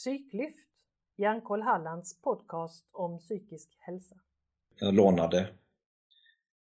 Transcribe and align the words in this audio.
Psyklyft, 0.00 0.66
Hjärnkoll 1.16 1.62
Hallands 1.62 2.20
podcast 2.20 2.88
om 2.92 3.18
psykisk 3.18 3.76
hälsa. 3.78 4.20
Jag 4.78 4.94
lånade 4.94 5.54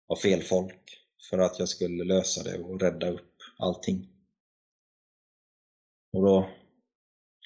av 0.08 0.16
fel 0.16 0.44
folk 0.44 1.08
för 1.30 1.40
att 1.40 1.60
jag 1.60 1.70
skulle 1.70 2.04
lösa 2.04 2.44
det 2.44 2.64
och 2.64 2.82
rädda 2.82 3.10
upp 3.10 3.36
allting. 3.58 4.10
Och 6.14 6.22
då 6.22 6.50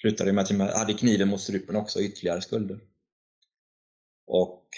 slutade 0.02 0.30
det 0.30 0.34
med 0.34 0.41
att 0.41 0.50
jag 0.50 0.58
hade 0.58 0.94
kniven 0.94 1.27
mot 1.27 1.41
strupen 1.41 1.76
också, 1.76 2.02
ytterligare 2.02 2.41
skulder. 2.41 2.80
Och 4.25 4.70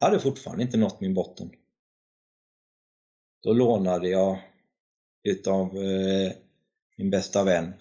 hade 0.00 0.20
fortfarande 0.20 0.62
inte 0.62 0.76
nått 0.76 1.00
min 1.00 1.14
botten. 1.14 1.50
Då 3.40 3.52
lånade 3.52 4.08
jag 4.08 4.42
utav 5.22 5.76
eh, 5.76 6.32
min 6.96 7.10
bästa 7.10 7.44
vän. 7.44 7.72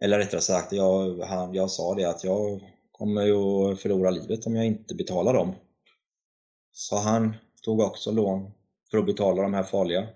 Eller 0.00 0.18
rättare 0.18 0.40
sagt, 0.40 0.72
jag, 0.72 1.18
han, 1.20 1.54
jag 1.54 1.70
sa 1.70 1.94
det 1.94 2.04
att 2.04 2.24
jag 2.24 2.60
kommer 2.92 3.22
ju 3.22 3.34
att 3.72 3.80
förlora 3.80 4.10
livet 4.10 4.46
om 4.46 4.56
jag 4.56 4.66
inte 4.66 4.94
betalar 4.94 5.34
dem. 5.34 5.54
Så 6.72 6.96
han 6.96 7.36
tog 7.62 7.80
också 7.80 8.12
lån 8.12 8.50
för 8.90 8.98
att 8.98 9.06
betala 9.06 9.42
de 9.42 9.54
här 9.54 9.62
farliga. 9.62 10.08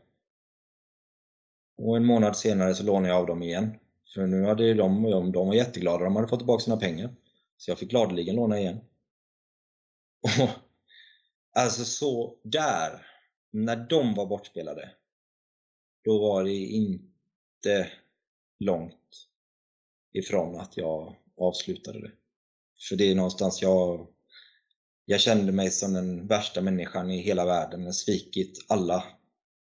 Och 1.79 1.97
en 1.97 2.07
månad 2.07 2.37
senare 2.37 2.75
så 2.75 2.85
lånade 2.85 3.09
jag 3.09 3.17
av 3.17 3.27
dem 3.27 3.43
igen. 3.43 3.75
För 4.15 4.27
nu 4.27 4.45
hade 4.45 4.75
de, 4.75 5.03
de, 5.03 5.33
de 5.33 5.47
var 5.47 5.55
jätteglada, 5.55 6.05
de 6.05 6.17
hade 6.17 6.29
fått 6.29 6.41
tillbaka 6.41 6.65
sina 6.65 6.77
pengar. 6.77 7.15
Så 7.57 7.71
jag 7.71 7.79
fick 7.79 7.91
gladeligen 7.91 8.37
låna 8.37 8.61
igen. 8.61 8.81
Och, 10.23 10.49
alltså 11.53 11.85
så 11.85 12.37
där, 12.43 13.07
när 13.51 13.77
de 13.77 14.15
var 14.15 14.27
bortspelade, 14.27 14.91
då 16.05 16.19
var 16.19 16.45
det 16.45 16.55
inte 16.55 17.91
långt 18.59 19.00
ifrån 20.13 20.61
att 20.61 20.77
jag 20.77 21.17
avslutade 21.37 22.01
det. 22.01 22.11
För 22.89 22.97
det 22.97 23.11
är 23.11 23.15
någonstans 23.15 23.63
jag 23.63 24.07
jag 25.05 25.21
kände 25.21 25.53
mig 25.53 25.71
som 25.71 25.93
den 25.93 26.27
värsta 26.27 26.61
människan 26.61 27.11
i 27.11 27.21
hela 27.21 27.47
världen. 27.47 27.85
Jag 27.85 27.95
svikit 27.95 28.65
alla 28.69 29.05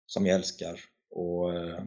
som 0.06 0.26
jag 0.26 0.34
älskar. 0.34 0.80
Och 1.10 1.54
eh, 1.54 1.84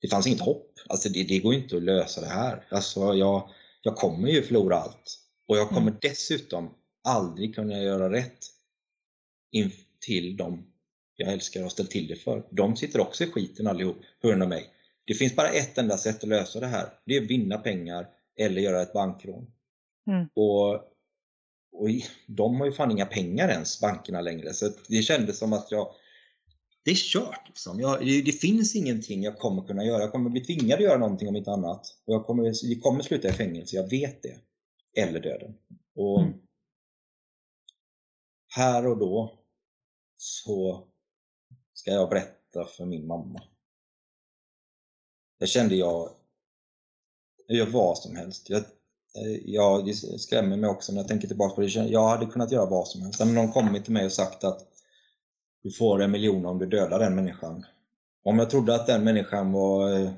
det 0.00 0.08
fanns 0.08 0.26
inget 0.26 0.40
hopp. 0.40 0.72
Alltså 0.88 1.08
det, 1.08 1.24
det 1.24 1.38
går 1.38 1.54
inte 1.54 1.76
att 1.76 1.82
lösa 1.82 2.20
det 2.20 2.26
här. 2.26 2.66
Alltså 2.70 3.14
jag, 3.14 3.50
jag 3.82 3.96
kommer 3.96 4.28
ju 4.28 4.42
förlora 4.42 4.76
allt. 4.76 5.18
Och 5.48 5.56
jag 5.56 5.68
kommer 5.68 5.80
mm. 5.80 5.98
dessutom 6.02 6.74
aldrig 7.04 7.54
kunna 7.54 7.82
göra 7.82 8.12
rätt 8.12 8.46
in 9.50 9.70
till 10.00 10.36
dem 10.36 10.66
jag 11.16 11.32
älskar 11.32 11.64
och 11.64 11.72
ställt 11.72 11.90
till 11.90 12.08
det 12.08 12.16
för. 12.16 12.46
De 12.50 12.76
sitter 12.76 13.00
också 13.00 13.24
i 13.24 13.30
skiten 13.30 13.66
allihop 13.66 13.96
på 14.20 14.28
grund 14.28 14.42
av 14.42 14.48
mig. 14.48 14.70
Det 15.08 15.14
finns 15.14 15.36
bara 15.36 15.48
ett 15.48 15.78
enda 15.78 15.96
sätt 15.96 16.22
att 16.22 16.28
lösa 16.28 16.60
det 16.60 16.66
här. 16.66 16.88
Det 17.04 17.16
är 17.16 17.22
att 17.22 17.30
vinna 17.30 17.58
pengar 17.58 18.08
eller 18.36 18.60
göra 18.60 18.82
ett 18.82 18.92
bankrån. 18.92 19.52
Mm. 20.10 20.28
Och 20.34 20.84
och 21.72 21.88
de 22.26 22.60
har 22.60 22.66
ju 22.66 22.72
fan 22.72 22.90
inga 22.90 23.06
pengar 23.06 23.48
ens, 23.48 23.80
bankerna 23.80 24.20
längre. 24.20 24.54
Så 24.54 24.70
det 24.88 25.02
kändes 25.02 25.38
som 25.38 25.52
att 25.52 25.70
jag... 25.70 25.94
Det 26.84 26.90
är 26.90 26.94
kört 26.94 27.42
liksom. 27.46 27.80
Jag, 27.80 28.00
det, 28.00 28.22
det, 28.22 28.32
finns 28.32 28.76
ingenting 28.76 29.22
jag 29.22 29.38
kommer 29.38 29.66
kunna 29.66 29.84
göra. 29.84 30.02
Jag 30.02 30.12
kommer 30.12 30.30
bli 30.30 30.44
tvingad 30.44 30.78
att 30.78 30.84
göra 30.84 30.98
någonting 30.98 31.28
om 31.28 31.36
inte 31.36 31.50
annat. 31.50 31.86
Och 32.04 32.14
jag 32.14 32.26
kommer, 32.26 32.52
jag 32.62 32.82
kommer 32.82 33.02
sluta 33.02 33.28
i 33.28 33.32
fängelse, 33.32 33.76
jag 33.76 33.90
vet 33.90 34.22
det. 34.22 34.38
Eller 35.02 35.20
döden. 35.20 35.54
Och 35.94 36.22
mm. 36.22 36.34
Här 38.56 38.86
och 38.86 38.98
då 38.98 39.38
så 40.16 40.88
ska 41.72 41.90
jag 41.90 42.10
berätta 42.10 42.64
för 42.64 42.86
min 42.86 43.06
mamma. 43.06 43.42
Jag 45.38 45.48
kände 45.48 45.74
jag, 45.76 46.10
jag 47.46 47.56
gör 47.56 47.66
vad 47.66 47.98
som 47.98 48.16
helst. 48.16 48.50
Jag, 48.50 48.58
eh, 48.58 49.36
jag, 49.44 49.86
det 49.86 49.94
skrämmer 49.94 50.56
mig 50.56 50.70
också 50.70 50.92
när 50.92 51.00
jag 51.00 51.08
tänker 51.08 51.28
tillbaka 51.28 51.54
på 51.54 51.60
det. 51.60 51.68
Jag 51.68 52.08
hade 52.08 52.26
kunnat 52.26 52.52
göra 52.52 52.66
vad 52.66 52.88
som 52.88 53.02
helst. 53.02 53.20
Om 53.20 53.34
någon 53.34 53.52
kommit 53.52 53.84
till 53.84 53.92
mig 53.92 54.06
och 54.06 54.12
sagt 54.12 54.44
att 54.44 54.66
du 55.62 55.70
får 55.70 56.02
en 56.02 56.10
miljon 56.10 56.46
om 56.46 56.58
du 56.58 56.66
dödar 56.66 56.98
den 56.98 57.14
människan. 57.14 57.66
Om 58.24 58.38
jag 58.38 58.50
trodde 58.50 58.74
att 58.74 58.86
den 58.86 59.04
människan 59.04 59.52
var 59.52 60.00
eh, 60.00 60.10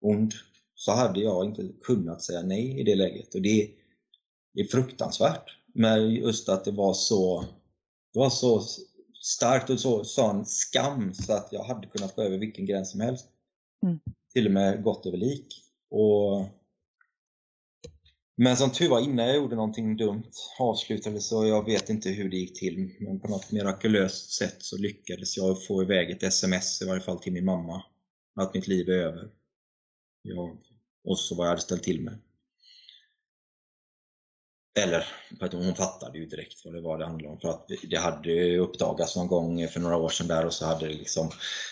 ond 0.00 0.32
så 0.74 0.92
hade 0.92 1.20
jag 1.20 1.44
inte 1.44 1.68
kunnat 1.82 2.22
säga 2.22 2.42
nej 2.42 2.80
i 2.80 2.82
det 2.82 2.94
läget. 2.94 3.34
Och 3.34 3.42
det 3.42 3.70
är 4.54 4.64
fruktansvärt. 4.64 5.58
Men 5.74 6.10
just 6.10 6.48
att 6.48 6.64
det 6.64 6.70
var 6.70 6.94
så, 6.94 7.44
det 8.12 8.18
var 8.18 8.30
så 8.30 8.62
starkt 9.22 9.70
och 9.70 9.80
så, 9.80 10.04
sån 10.04 10.46
skam 10.46 11.14
så 11.14 11.32
att 11.32 11.48
jag 11.52 11.64
hade 11.64 11.86
kunnat 11.86 12.16
gå 12.16 12.22
över 12.22 12.38
vilken 12.38 12.66
gräns 12.66 12.90
som 12.90 13.00
helst. 13.00 13.26
Mm. 13.82 14.00
Till 14.34 14.46
och 14.46 14.52
med 14.52 14.82
gått 14.82 15.06
över 15.06 15.18
lik. 15.18 15.46
Och 15.90 16.46
men 18.36 18.56
som 18.56 18.70
tur 18.70 18.88
var, 18.88 19.00
innan 19.00 19.26
jag 19.26 19.36
gjorde 19.36 19.56
någonting 19.56 19.96
dumt 19.96 20.30
avslutade 20.58 21.20
så 21.20 21.46
jag 21.46 21.64
vet 21.64 21.90
inte 21.90 22.08
hur 22.08 22.30
det 22.30 22.36
gick 22.36 22.58
till. 22.58 22.96
Men 23.00 23.20
på 23.20 23.28
något 23.28 23.52
mirakulöst 23.52 24.30
sätt 24.30 24.56
så 24.58 24.78
lyckades 24.78 25.36
jag 25.36 25.66
få 25.66 25.82
iväg 25.82 26.10
ett 26.10 26.22
sms 26.22 26.82
i 26.82 26.86
varje 26.86 27.00
fall 27.00 27.18
till 27.18 27.32
min 27.32 27.44
mamma. 27.44 27.84
Att 28.34 28.54
mitt 28.54 28.68
liv 28.68 28.88
är 28.88 28.92
över. 28.92 29.30
Jag, 30.22 30.58
och 31.04 31.18
så 31.18 31.34
vad 31.34 31.46
jag 31.46 31.50
hade 31.50 31.60
ställt 31.60 31.82
till 31.82 32.00
med. 32.00 32.18
Eller, 34.76 35.06
hon 35.52 35.74
fattade 35.74 36.18
ju 36.18 36.26
direkt 36.26 36.64
vad 36.64 36.74
det 36.74 36.80
var 36.80 36.98
det 36.98 37.06
handlade 37.06 37.34
om. 37.34 37.40
För 37.40 37.48
att 37.48 37.70
det 37.90 37.96
hade 37.96 38.56
uppdagats 38.58 39.16
någon 39.16 39.26
gång 39.26 39.68
för 39.68 39.80
några 39.80 39.96
år 39.96 40.08
sedan 40.08 40.26
där 40.26 40.46
och 40.46 40.52
så 40.52 40.66
hade 40.66 40.88
liksom 40.88 41.30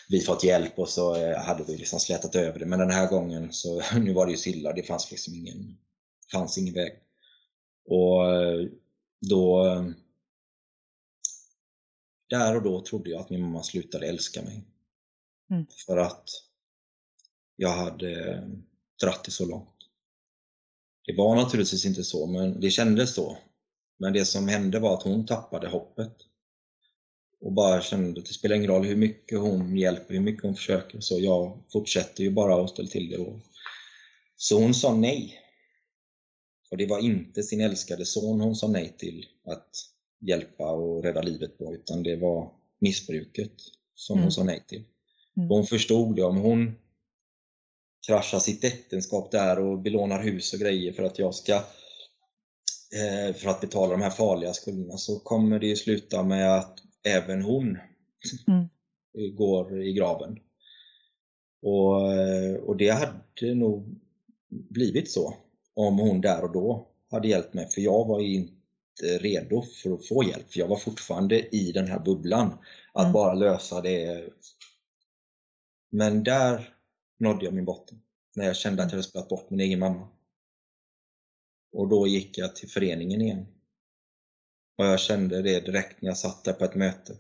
vi 0.09 0.21
fått 0.21 0.45
hjälp 0.45 0.79
och 0.79 0.89
så 0.89 1.17
eh, 1.17 1.39
hade 1.39 1.65
vi 1.65 1.77
liksom 1.77 2.01
slätat 2.01 2.37
över 2.37 2.59
det. 2.59 2.67
Men 2.67 2.79
den 2.79 2.91
här 2.91 3.09
gången 3.09 3.53
så, 3.53 3.83
nu 3.99 4.13
var 4.13 4.27
det 4.27 4.33
ju 4.33 4.39
Silla, 4.39 4.73
det 4.73 4.83
fanns 4.83 5.11
liksom 5.11 5.35
ingen 5.35 5.79
fanns 6.33 6.59
ingen 6.59 6.75
väg. 6.75 6.93
Och 7.87 8.35
eh, 8.35 8.69
då 9.21 9.67
eh, 9.67 9.85
där 12.31 12.57
och 12.57 12.63
då 12.63 12.81
trodde 12.81 13.11
jag 13.11 13.21
att 13.21 13.31
min 13.31 13.43
mamma 13.43 13.63
slutade 13.63 14.07
älska 14.07 14.43
mig. 14.43 14.65
Mm. 15.51 15.67
För 15.87 15.97
att 15.97 16.29
jag 17.57 17.71
hade 17.71 18.43
dratt 19.03 19.25
det 19.25 19.31
så 19.31 19.47
långt. 19.47 19.72
Det 21.07 21.17
var 21.17 21.37
naturligtvis 21.37 21.87
inte 21.87 22.05
så, 22.05 22.27
men 22.27 22.61
det 22.61 22.71
kändes 22.71 23.15
så. 23.15 23.39
Men 23.99 24.13
det 24.13 24.25
som 24.25 24.49
hände 24.49 24.79
var 24.79 24.95
att 24.95 25.03
hon 25.03 25.27
tappade 25.27 25.69
hoppet. 25.69 26.17
Och 27.41 27.53
bara 27.53 27.83
kände 27.83 28.21
att 28.21 28.27
det 28.27 28.33
spelar 28.33 28.57
ingen 28.57 28.71
roll 28.71 28.85
hur 28.85 28.97
mycket 28.97 29.39
hon 29.39 29.77
hjälper, 29.77 30.15
hur 30.15 30.21
mycket 30.21 30.43
hon 30.43 30.57
försöker, 30.57 31.01
så 31.01 31.19
jag 31.21 31.63
fortsätter 31.73 32.25
ju 32.25 32.31
bara 32.31 32.65
att 32.65 32.71
ställa 32.71 32.89
till 32.89 33.11
det. 33.11 33.41
Så 34.37 34.61
hon 34.61 34.75
sa 34.75 34.95
nej. 34.95 35.39
Och 36.71 36.77
det 36.77 36.87
var 36.87 36.99
inte 36.99 37.43
sin 37.43 37.61
älskade 37.61 38.05
son 38.05 38.41
hon 38.41 38.57
sa 38.57 38.69
nej 38.69 38.95
till 38.99 39.27
att 39.47 39.69
hjälpa 40.21 40.71
och 40.71 41.03
rädda 41.03 41.23
livet 41.23 41.59
på, 41.59 41.75
utan 41.75 42.03
det 42.03 42.17
var 42.17 42.53
missbruket 42.81 43.53
som 43.95 44.15
mm. 44.15 44.23
hon 44.23 44.33
sa 44.33 44.45
nej 44.45 44.65
till. 44.69 44.85
Mm. 45.37 45.49
hon 45.49 45.67
förstod 45.67 46.17
det, 46.17 46.23
om 46.23 46.37
hon 46.37 46.75
kraschar 48.07 48.39
sitt 48.39 48.65
äktenskap 48.65 49.31
där 49.31 49.59
och 49.59 49.79
belånar 49.79 50.23
hus 50.23 50.53
och 50.53 50.61
grejer 50.61 50.93
för 50.93 51.03
att 51.03 51.19
jag 51.19 51.35
ska 51.35 51.55
eh, 51.55 53.35
för 53.35 53.51
att 53.51 53.61
betala 53.61 53.93
de 53.93 54.03
här 54.03 54.11
farliga 54.11 54.53
skulderna 54.53 54.97
så 54.97 55.19
kommer 55.19 55.59
det 55.59 55.67
ju 55.67 55.77
sluta 55.77 56.23
med 56.23 56.59
att 56.59 56.79
även 57.05 57.43
hon 57.43 57.79
mm. 58.49 58.69
går 59.37 59.83
i 59.83 59.93
graven. 59.93 60.39
Och, 61.63 62.13
eh, 62.13 62.55
och 62.55 62.77
det 62.77 62.91
hade 62.91 63.55
nog 63.55 64.01
blivit 64.49 65.11
så 65.11 65.35
om 65.75 65.99
hon 65.99 66.21
där 66.21 66.45
och 66.45 66.53
då 66.53 66.89
hade 67.11 67.29
hjälpt 67.29 67.55
mig 67.55 67.69
för 67.69 67.81
jag 67.81 68.09
var 68.09 68.21
inte 68.21 68.53
redo 69.03 69.63
för 69.63 69.95
att 69.95 70.09
få 70.09 70.25
hjälp 70.25 70.53
för 70.53 70.61
jag 70.61 70.69
var 70.69 70.77
fortfarande 70.77 71.57
i 71.57 71.73
den 71.73 71.87
här 71.87 71.99
bubblan 71.99 72.59
att 72.93 73.03
mm. 73.03 73.13
bara 73.13 73.35
lösa 73.35 73.81
det 73.81 74.29
men 75.91 76.25
där 76.25 76.75
nådde 77.19 77.45
jag 77.45 77.55
min 77.55 77.65
botten 77.65 78.03
när 78.37 78.45
jag 78.45 78.57
kände 78.57 78.83
att 78.83 78.89
jag 78.89 78.97
hade 78.97 79.09
spelat 79.09 79.29
bort 79.29 79.51
min 79.51 79.61
egen 79.61 79.79
mamma 79.79 80.09
och 81.73 81.89
då 81.89 82.07
gick 82.07 82.39
jag 82.39 82.57
till 82.57 82.69
föreningen 82.69 83.21
igen 83.21 83.47
och 84.79 84.85
jag 84.85 85.01
kände 85.01 85.43
det 85.43 85.61
direkt 85.61 86.03
när 86.03 86.09
jag 86.09 86.19
satt 86.19 86.45
där 86.45 86.53
på 86.53 86.65
ett 86.65 86.75
möte 86.75 87.17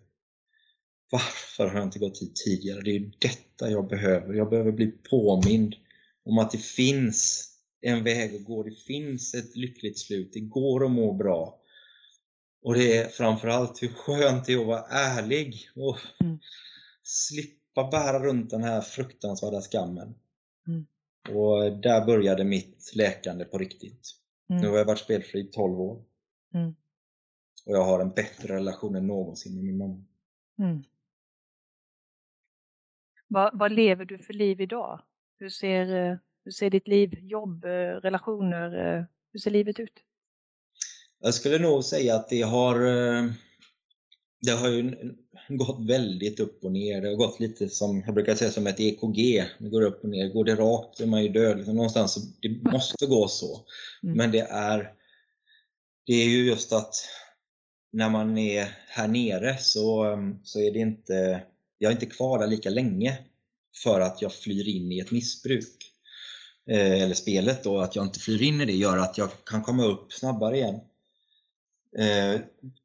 varför 1.13 1.67
har 1.67 1.79
jag 1.79 1.87
inte 1.87 1.99
gått 1.99 2.23
hit 2.23 2.37
tidigare? 2.37 2.81
Det 2.81 2.91
är 2.91 2.99
ju 2.99 3.13
detta 3.19 3.71
jag 3.71 3.89
behöver. 3.89 4.35
Jag 4.35 4.51
behöver 4.51 4.73
bli 4.73 4.87
påmind 4.87 5.75
om 6.25 6.39
att 6.39 6.51
det 6.51 6.59
finns 6.59 7.49
en 7.81 8.05
väg 8.05 8.35
att 8.35 8.45
gå. 8.45 8.63
Det 8.63 8.75
finns 8.87 9.35
ett 9.35 9.57
lyckligt 9.57 9.99
slut. 9.99 10.31
Det 10.33 10.41
går 10.41 10.85
att 10.85 10.91
må 10.91 11.13
bra. 11.13 11.61
Och 12.63 12.75
det 12.75 12.97
är 12.97 13.09
framförallt 13.09 13.83
hur 13.83 13.89
skönt 13.89 14.45
det 14.47 14.53
är 14.53 14.61
att 14.61 14.67
vara 14.67 14.87
ärlig 14.91 15.69
och 15.77 15.99
mm. 16.21 16.39
slippa 17.03 17.62
bära 17.75 18.19
runt 18.19 18.51
den 18.51 18.63
här 18.63 18.81
fruktansvärda 18.81 19.61
skammen. 19.61 20.15
Mm. 20.67 20.87
Och 21.39 21.73
där 21.73 22.07
började 22.07 22.45
mitt 22.45 22.93
läkande 22.97 23.45
på 23.45 23.59
riktigt. 23.59 24.09
Mm. 24.51 24.63
Nu 24.63 24.69
har 24.69 24.79
jag 24.79 24.85
varit 24.85 24.99
spelfri 24.99 25.41
i 25.41 25.45
12 25.45 25.81
år. 25.81 26.05
Mm. 26.55 26.75
Och 27.67 27.75
jag 27.75 27.85
har 27.85 28.01
en 28.01 28.11
bättre 28.11 28.55
relation 28.55 28.97
än 28.97 29.07
någonsin 29.07 29.55
med 29.55 29.65
min 29.65 29.79
mamma. 29.79 30.05
Mm. 30.59 30.83
Vad, 33.29 33.59
vad 33.59 33.73
lever 33.73 34.05
du 34.05 34.19
för 34.19 34.33
liv 34.33 34.61
idag? 34.61 35.03
Hur 35.39 35.49
ser 35.49 36.11
eh, 36.11 36.17
hur 36.45 36.53
ser 36.53 36.71
ditt 36.71 36.89
liv, 36.89 37.19
jobb, 37.23 37.65
relationer, 38.03 39.07
hur 39.33 39.41
ser 39.41 39.51
livet 39.51 39.81
ut? 39.81 39.93
Jag 41.21 41.35
skulle 41.35 41.59
nog 41.59 41.85
säga 41.85 42.17
att 42.17 42.29
det 42.29 42.43
har 42.43 42.77
det 44.43 44.53
har 44.53 44.69
ju 44.69 44.95
gått 45.49 45.87
väldigt 45.89 46.41
upp 46.41 46.65
och 46.65 46.73
ner. 46.73 47.01
Det 47.01 47.09
har 47.09 47.17
gått 47.17 47.41
lite 47.41 47.69
som, 47.69 48.03
jag 48.07 48.15
brukar 48.15 48.35
säga 48.35 48.51
som 48.51 48.67
ett 48.67 48.81
EKG. 48.81 49.45
Det 49.59 49.69
går 49.69 49.83
upp 49.83 50.05
och 50.05 50.11
ner. 50.11 50.29
Går 50.29 50.45
det 50.45 50.55
rakt 50.55 51.01
är 51.01 51.07
man 51.07 51.23
ju 51.23 51.29
död. 51.29 51.57
Liksom 51.57 51.77
någonstans, 51.77 52.19
det 52.43 52.71
måste 52.73 53.07
gå 53.07 53.29
så. 53.29 53.65
Mm. 54.03 54.17
Men 54.17 54.31
det 54.31 54.41
är, 54.41 54.93
det 56.07 56.13
är 56.13 56.29
ju 56.29 56.47
just 56.47 56.73
att 56.73 56.95
när 57.93 58.11
man 58.11 58.39
är 58.39 58.69
här 58.89 59.09
nere 59.09 59.59
så, 59.59 60.19
så 60.45 60.61
är 60.61 60.73
det 60.73 60.79
inte, 60.79 61.43
jag 61.79 61.89
är 61.89 61.93
inte 61.93 62.07
kvar 62.07 62.39
där 62.39 62.47
lika 62.47 62.71
länge 62.71 63.19
för 63.83 64.01
att 64.01 64.23
jag 64.23 64.35
flyr 64.35 64.69
in 64.69 64.93
i 64.93 64.99
ett 64.99 65.11
missbruk. 65.11 65.77
Eh, 66.71 67.03
eller 67.03 67.15
spelet 67.15 67.65
då, 67.65 67.81
att 67.81 67.97
jag 67.97 68.05
inte 68.05 68.21
flyr 68.21 68.43
in 68.43 68.61
i 68.61 68.65
det 68.65 68.73
gör 68.73 68.99
att 68.99 69.19
jag 69.19 69.31
kan 69.45 69.63
komma 69.63 69.85
upp 69.85 70.13
snabbare 70.13 70.57
igen. 70.57 70.81
Eh, 71.99 72.41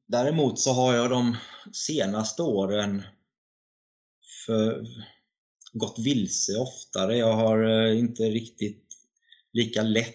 däremot 0.07 0.59
så 0.59 0.71
har 0.71 0.93
jag 0.93 1.09
de 1.09 1.37
senaste 1.73 2.41
åren 2.41 3.01
för, 4.45 4.87
gått 5.73 5.99
vilse 5.99 6.57
oftare. 6.57 7.17
Jag 7.17 7.33
har 7.33 7.87
eh, 7.87 7.99
inte 7.99 8.23
riktigt 8.23 8.85
lika 9.53 9.83
lätt 9.83 10.13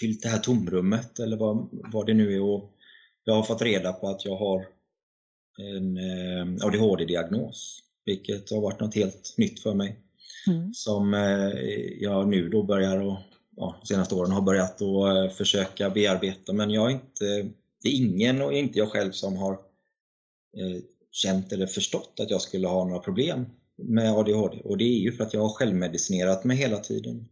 fyllt 0.00 0.22
det 0.22 0.28
här 0.28 0.38
tomrummet 0.38 1.18
eller 1.18 1.36
vad, 1.36 1.68
vad 1.72 2.06
det 2.06 2.14
nu 2.14 2.34
är. 2.34 2.42
Och 2.42 2.74
jag 3.24 3.34
har 3.34 3.42
fått 3.42 3.62
reda 3.62 3.92
på 3.92 4.08
att 4.08 4.24
jag 4.24 4.36
har 4.36 4.66
en 5.58 5.96
eh, 5.96 6.66
ADHD-diagnos, 6.66 7.82
vilket 8.04 8.50
har 8.50 8.60
varit 8.60 8.80
något 8.80 8.94
helt 8.94 9.34
nytt 9.36 9.60
för 9.60 9.74
mig. 9.74 9.98
Mm. 10.46 10.74
Som 10.74 11.12
jag 12.00 12.28
nu 12.28 12.48
då 12.48 12.62
börjar 12.62 12.98
och 12.98 13.18
ja, 13.56 13.80
senaste 13.84 14.14
åren 14.14 14.32
har 14.32 14.42
börjat 14.42 14.82
att 14.82 15.36
försöka 15.36 15.90
bearbeta 15.90 16.52
men 16.52 16.70
jag 16.70 16.90
är 16.90 16.94
inte 16.94 17.50
det 17.82 17.88
är 17.88 17.94
ingen 17.94 18.42
och 18.42 18.52
inte 18.52 18.78
jag 18.78 18.88
själv 18.88 19.12
som 19.12 19.36
har 19.36 19.52
eh, 20.56 20.82
känt 21.10 21.52
eller 21.52 21.66
förstått 21.66 22.20
att 22.20 22.30
jag 22.30 22.40
skulle 22.40 22.68
ha 22.68 22.84
några 22.84 23.00
problem 23.00 23.46
med 23.76 24.12
ADHD 24.12 24.60
och 24.64 24.78
det 24.78 24.84
är 24.84 24.98
ju 24.98 25.12
för 25.12 25.24
att 25.24 25.34
jag 25.34 25.40
har 25.40 25.48
självmedicinerat 25.48 26.44
mig 26.44 26.56
hela 26.56 26.76
tiden. 26.76 27.28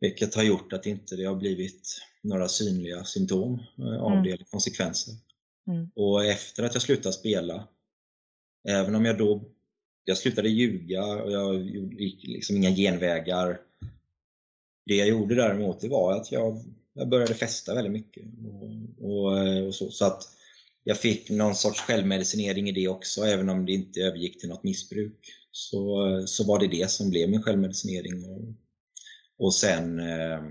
Vilket 0.00 0.34
har 0.34 0.42
gjort 0.42 0.72
att 0.72 0.86
inte 0.86 1.16
det 1.16 1.24
har 1.24 1.36
blivit 1.36 2.00
några 2.22 2.48
synliga 2.48 3.04
symptom 3.04 3.62
eh, 3.78 4.02
av 4.02 4.12
mm. 4.12 4.24
det, 4.24 4.30
eller 4.30 4.44
konsekvenser. 4.44 5.14
Mm. 5.66 5.90
Och 5.94 6.24
efter 6.24 6.62
att 6.62 6.74
jag 6.74 6.82
slutade 6.82 7.12
spela, 7.12 7.68
även 8.68 8.94
om 8.94 9.04
jag 9.04 9.18
då 9.18 9.44
jag 10.04 10.18
slutade 10.18 10.48
ljuga 10.48 11.04
och 11.04 11.32
jag 11.32 11.62
gick 12.00 12.24
liksom 12.24 12.56
inga 12.56 12.70
genvägar. 12.70 13.60
Det 14.86 14.96
jag 14.96 15.08
gjorde 15.08 15.34
däremot 15.34 15.80
det 15.80 15.88
var 15.88 16.12
att 16.12 16.32
jag 16.32 16.64
jag 16.94 17.08
började 17.08 17.34
festa 17.34 17.74
väldigt 17.74 17.92
mycket. 17.92 18.24
Och, 18.44 19.10
och, 19.10 19.66
och 19.66 19.74
så, 19.74 19.90
så, 19.90 20.04
att 20.04 20.22
jag 20.84 20.98
fick 20.98 21.30
någon 21.30 21.54
sorts 21.54 21.80
självmedicinering 21.80 22.68
i 22.68 22.72
det 22.72 22.88
också, 22.88 23.22
även 23.22 23.48
om 23.48 23.66
det 23.66 23.72
inte 23.72 24.00
övergick 24.00 24.40
till 24.40 24.48
något 24.48 24.64
missbruk. 24.64 25.32
Så, 25.52 26.22
så 26.26 26.44
var 26.44 26.58
det 26.58 26.66
det 26.66 26.90
som 26.90 27.10
blev 27.10 27.30
min 27.30 27.42
självmedicinering. 27.42 28.24
Och, 28.24 28.54
och 29.38 29.54
sen 29.54 29.98
eh, 29.98 30.42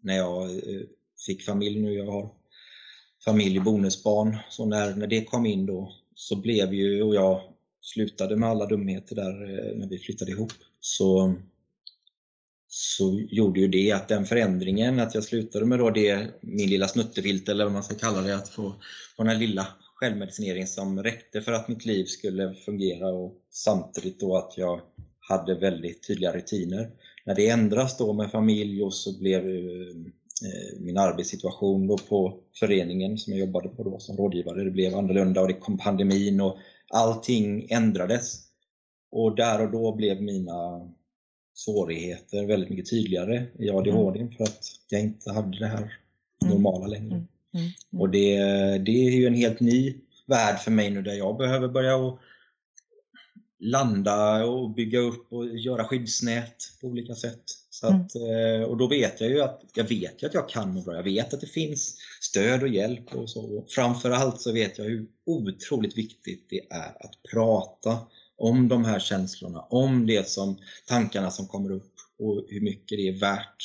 när 0.00 0.16
jag 0.16 0.50
eh, 0.50 0.82
fick 1.26 1.42
familj 1.42 1.80
nu, 1.80 1.94
jag 1.94 2.06
har 2.12 2.30
familj, 3.24 3.60
bonusbarn, 3.60 4.36
så 4.50 4.66
när, 4.66 4.94
när 4.94 5.06
det 5.06 5.24
kom 5.24 5.46
in 5.46 5.66
då 5.66 5.92
så 6.14 6.36
blev 6.36 6.74
ju, 6.74 7.02
och 7.02 7.14
jag 7.14 7.40
slutade 7.80 8.36
med 8.36 8.48
alla 8.48 8.66
dumheter 8.66 9.16
där 9.16 9.42
eh, 9.42 9.76
när 9.76 9.88
vi 9.88 9.98
flyttade 9.98 10.30
ihop, 10.30 10.52
så 10.80 11.34
så 12.78 13.20
gjorde 13.28 13.60
ju 13.60 13.68
det 13.68 13.92
att 13.92 14.08
den 14.08 14.24
förändringen, 14.24 15.00
att 15.00 15.14
jag 15.14 15.24
slutade 15.24 15.66
med 15.66 15.78
då 15.78 15.90
det, 15.90 16.26
min 16.40 16.70
lilla 16.70 16.88
snuttefilt 16.88 17.48
eller 17.48 17.64
vad 17.64 17.72
man 17.72 17.82
ska 17.82 17.94
kalla 17.94 18.20
det, 18.20 18.36
att 18.36 18.48
få, 18.48 18.62
få 19.16 19.22
den 19.22 19.32
här 19.32 19.38
lilla 19.38 19.66
självmedicineringen 19.94 20.66
som 20.66 21.02
räckte 21.02 21.42
för 21.42 21.52
att 21.52 21.68
mitt 21.68 21.84
liv 21.84 22.04
skulle 22.04 22.54
fungera 22.54 23.08
och 23.08 23.34
samtidigt 23.50 24.20
då 24.20 24.36
att 24.36 24.58
jag 24.58 24.80
hade 25.18 25.54
väldigt 25.54 26.06
tydliga 26.06 26.32
rutiner. 26.32 26.90
När 27.24 27.34
det 27.34 27.48
ändras 27.48 27.98
då 27.98 28.12
med 28.12 28.30
familj 28.30 28.82
och 28.82 28.94
så 28.94 29.18
blev 29.18 29.48
eh, 29.48 29.88
eh 30.46 30.80
min 30.80 30.98
arbetssituation 30.98 31.86
då 31.86 31.98
på 31.98 32.40
föreningen 32.60 33.18
som 33.18 33.32
jag 33.32 33.40
jobbade 33.40 33.68
på 33.68 33.82
då 33.82 33.98
som 33.98 34.16
rådgivare, 34.16 34.64
det 34.64 34.70
blev 34.70 34.94
annorlunda 34.94 35.40
och 35.40 35.48
det 35.48 35.54
kom 35.54 35.78
pandemin 35.78 36.40
och 36.40 36.58
allting 36.90 37.66
ändrades. 37.70 38.42
Och 39.10 39.36
där 39.36 39.62
och 39.62 39.72
då 39.72 39.96
blev 39.96 40.22
mina 40.22 40.88
svårigheter 41.56 42.46
väldigt 42.46 42.70
mycket 42.70 42.90
tydligare 42.90 43.46
i 43.58 43.70
ADHD 43.70 44.20
mm. 44.20 44.32
för 44.36 44.44
att 44.44 44.64
jag 44.88 45.00
inte 45.00 45.32
hade 45.32 45.58
det 45.58 45.66
här 45.66 45.78
mm. 46.42 46.54
normala 46.54 46.86
längre. 46.86 47.14
Mm. 47.14 47.26
mm. 47.54 47.64
Mm. 47.92 48.00
Och 48.00 48.10
det, 48.10 48.38
det 48.78 49.06
är 49.06 49.10
ju 49.10 49.26
en 49.26 49.34
helt 49.34 49.60
ny 49.60 49.94
värld 50.26 50.58
för 50.58 50.70
mig 50.70 50.90
nu 50.90 51.02
där 51.02 51.14
jag 51.14 51.36
behöver 51.36 51.68
börja 51.68 51.96
och 51.96 52.18
landa 53.58 54.44
och 54.44 54.70
bygga 54.70 54.98
upp 54.98 55.32
och 55.32 55.46
göra 55.46 55.84
skyddsnät 55.84 56.56
på 56.80 56.86
olika 56.86 57.14
sätt. 57.14 57.42
Så 57.70 57.86
att, 57.86 58.14
mm. 58.14 58.64
och 58.64 58.76
då 58.76 58.88
vet 58.88 59.20
jag 59.20 59.30
ju 59.30 59.42
att 59.42 59.62
jag 59.74 59.84
vet 59.84 60.22
ju 60.22 60.26
att 60.26 60.34
jag 60.34 60.48
kan 60.48 60.74
må 60.74 60.80
bra. 60.82 60.94
Jag 60.96 61.02
vet 61.02 61.34
att 61.34 61.40
det 61.40 61.46
finns 61.46 61.96
stöd 62.20 62.62
och 62.62 62.68
hjälp 62.68 63.14
och 63.14 63.30
så. 63.30 63.64
Framförallt 63.68 64.40
så 64.40 64.52
vet 64.52 64.78
jag 64.78 64.84
hur 64.84 65.06
otroligt 65.26 65.98
viktigt 65.98 66.46
det 66.50 66.60
är 66.70 67.04
att 67.04 67.22
prata 67.32 67.98
om 68.36 68.68
de 68.68 68.84
här 68.84 68.98
känslorna, 68.98 69.60
om 69.60 70.06
det 70.06 70.28
som 70.28 70.58
tankarna 70.86 71.30
som 71.30 71.46
kommer 71.46 71.70
upp 71.70 71.92
och 72.18 72.44
hur 72.48 72.60
mycket 72.60 72.98
det 72.98 73.08
är 73.08 73.20
värt. 73.20 73.56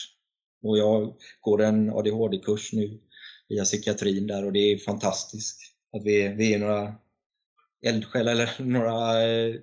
Och 0.63 0.77
jag 0.77 1.15
går 1.41 1.61
en 1.61 1.89
ADHD-kurs 1.89 2.73
nu 2.73 2.99
via 3.49 3.63
psykiatrin 3.63 4.27
där 4.27 4.45
och 4.45 4.53
det 4.53 4.59
är 4.59 4.77
fantastiskt 4.77 5.61
att 5.93 6.03
vi, 6.03 6.27
vi 6.27 6.53
är 6.53 6.59
några 6.59 6.95
eldsjälar 7.85 8.31
eller 8.31 8.49
några 8.63 9.23
eh, 9.23 9.55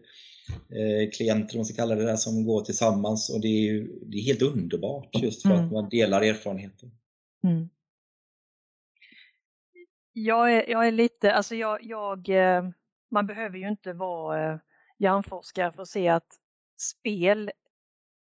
eh, 0.50 1.10
klienter, 1.16 1.54
om 1.54 1.58
man 1.58 1.64
ska 1.64 1.76
kalla 1.76 1.94
det 1.94 2.04
där, 2.04 2.16
som 2.16 2.44
går 2.44 2.64
tillsammans 2.64 3.30
och 3.30 3.40
det 3.40 3.48
är, 3.48 3.62
ju, 3.62 4.00
det 4.06 4.16
är 4.16 4.22
helt 4.22 4.42
underbart 4.42 5.08
just 5.14 5.42
för 5.42 5.50
mm. 5.50 5.64
att 5.64 5.72
man 5.72 5.88
delar 5.88 6.22
erfarenheter. 6.22 6.90
Mm. 7.44 7.68
Jag, 10.12 10.54
är, 10.54 10.70
jag 10.70 10.86
är 10.86 10.92
lite, 10.92 11.32
alltså 11.32 11.54
jag, 11.54 11.84
jag, 11.84 12.28
eh, 12.28 12.68
man 13.10 13.26
behöver 13.26 13.58
ju 13.58 13.68
inte 13.68 13.92
vara 13.92 14.52
eh, 14.52 14.58
hjärnforskare 14.98 15.72
för 15.72 15.82
att 15.82 15.88
se 15.88 16.08
att 16.08 16.38
spel 16.76 17.50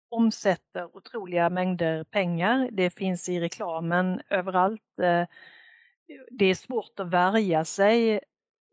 omsätter 0.10 0.98
otroliga 0.98 1.50
mängder 1.50 2.04
pengar. 2.04 2.70
Det 2.72 2.90
finns 2.90 3.30
i 3.30 3.40
reklamen 3.40 4.22
överallt. 4.30 5.00
Eh, 5.02 5.28
det 6.32 6.46
är 6.46 6.56
svårt 6.56 7.00
att 7.00 7.10
värja 7.10 7.66
sig 7.66 8.20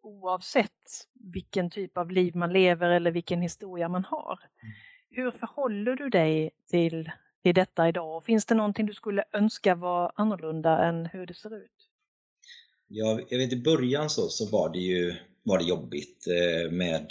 oavsett 0.03 1.07
vilken 1.33 1.71
typ 1.71 1.97
av 1.97 2.11
liv 2.11 2.37
man 2.37 2.53
lever 2.53 2.91
eller 2.91 3.11
vilken 3.11 3.43
historia 3.43 3.89
man 3.89 4.05
har. 4.05 4.41
Mm. 4.63 4.75
Hur 5.11 5.31
förhåller 5.31 5.97
du 5.97 6.09
dig 6.09 6.51
till, 6.71 7.11
till 7.43 7.55
detta 7.55 7.89
idag? 7.89 8.25
Finns 8.25 8.47
det 8.47 8.55
någonting 8.55 8.87
du 8.87 8.95
skulle 8.95 9.25
önska 9.33 9.75
var 9.75 10.13
annorlunda 10.15 10.85
än 10.85 11.07
hur 11.07 11.27
det 11.27 11.35
ser 11.35 11.57
ut? 11.57 11.71
Ja, 12.89 13.21
jag 13.29 13.39
vet 13.39 13.53
i 13.53 13.63
början 13.63 14.11
så, 14.11 14.29
så 14.29 14.51
var 14.51 14.69
det 14.69 14.79
ju 14.79 15.15
var 15.43 15.59
det 15.59 15.65
jobbigt 15.65 16.27
eh, 16.27 16.71
med 16.71 17.07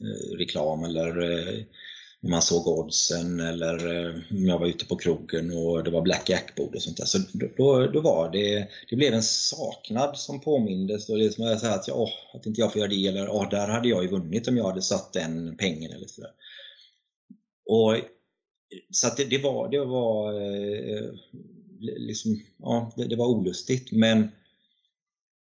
Eh, 0.00 0.36
reklam 0.36 0.84
eller 0.84 1.20
eh, 1.20 1.64
när 2.20 2.30
man 2.30 2.42
såg 2.42 2.66
oddsen 2.66 3.40
eller 3.40 3.86
om 4.30 4.44
när 4.44 4.48
jag 4.48 4.58
var 4.58 4.66
ute 4.66 4.84
på 4.84 4.96
krogen 4.96 5.56
och 5.56 5.84
det 5.84 5.90
var 5.90 6.02
Black 6.02 6.28
Jack-bord 6.28 6.74
och 6.74 6.82
sånt 6.82 6.96
där. 6.96 7.04
Så 7.04 7.18
då, 7.56 7.86
då 7.86 8.00
var 8.00 8.32
det, 8.32 8.68
det 8.90 8.96
blev 8.96 9.14
en 9.14 9.22
saknad 9.22 10.18
som 10.18 10.40
påmindes 10.40 11.08
och 11.08 11.18
det 11.18 11.24
är 11.24 11.30
som 11.30 11.44
att 11.44 11.60
säga 11.60 11.72
att, 11.72 11.88
åh, 11.88 12.10
att 12.34 12.46
inte 12.46 12.60
jag 12.60 12.72
får 12.72 12.80
göra 12.80 12.90
det 12.90 13.06
eller 13.06 13.28
åh, 13.28 13.50
där 13.50 13.68
hade 13.68 13.88
jag 13.88 14.02
ju 14.02 14.08
vunnit 14.08 14.48
om 14.48 14.56
jag 14.56 14.68
hade 14.68 14.82
satt 14.82 15.12
den 15.12 15.56
pengen 15.56 15.92
eller 15.92 16.06
sådär. 16.06 16.30
Och 17.66 17.96
så 18.90 19.06
att 19.06 19.16
det, 19.16 19.24
det 19.24 19.38
var, 19.38 19.70
det 19.70 19.84
var 19.84 20.32
liksom, 21.80 22.40
ja, 22.58 22.92
det, 22.96 23.04
det 23.04 23.16
var 23.16 23.26
olustigt 23.26 23.92
men 23.92 24.28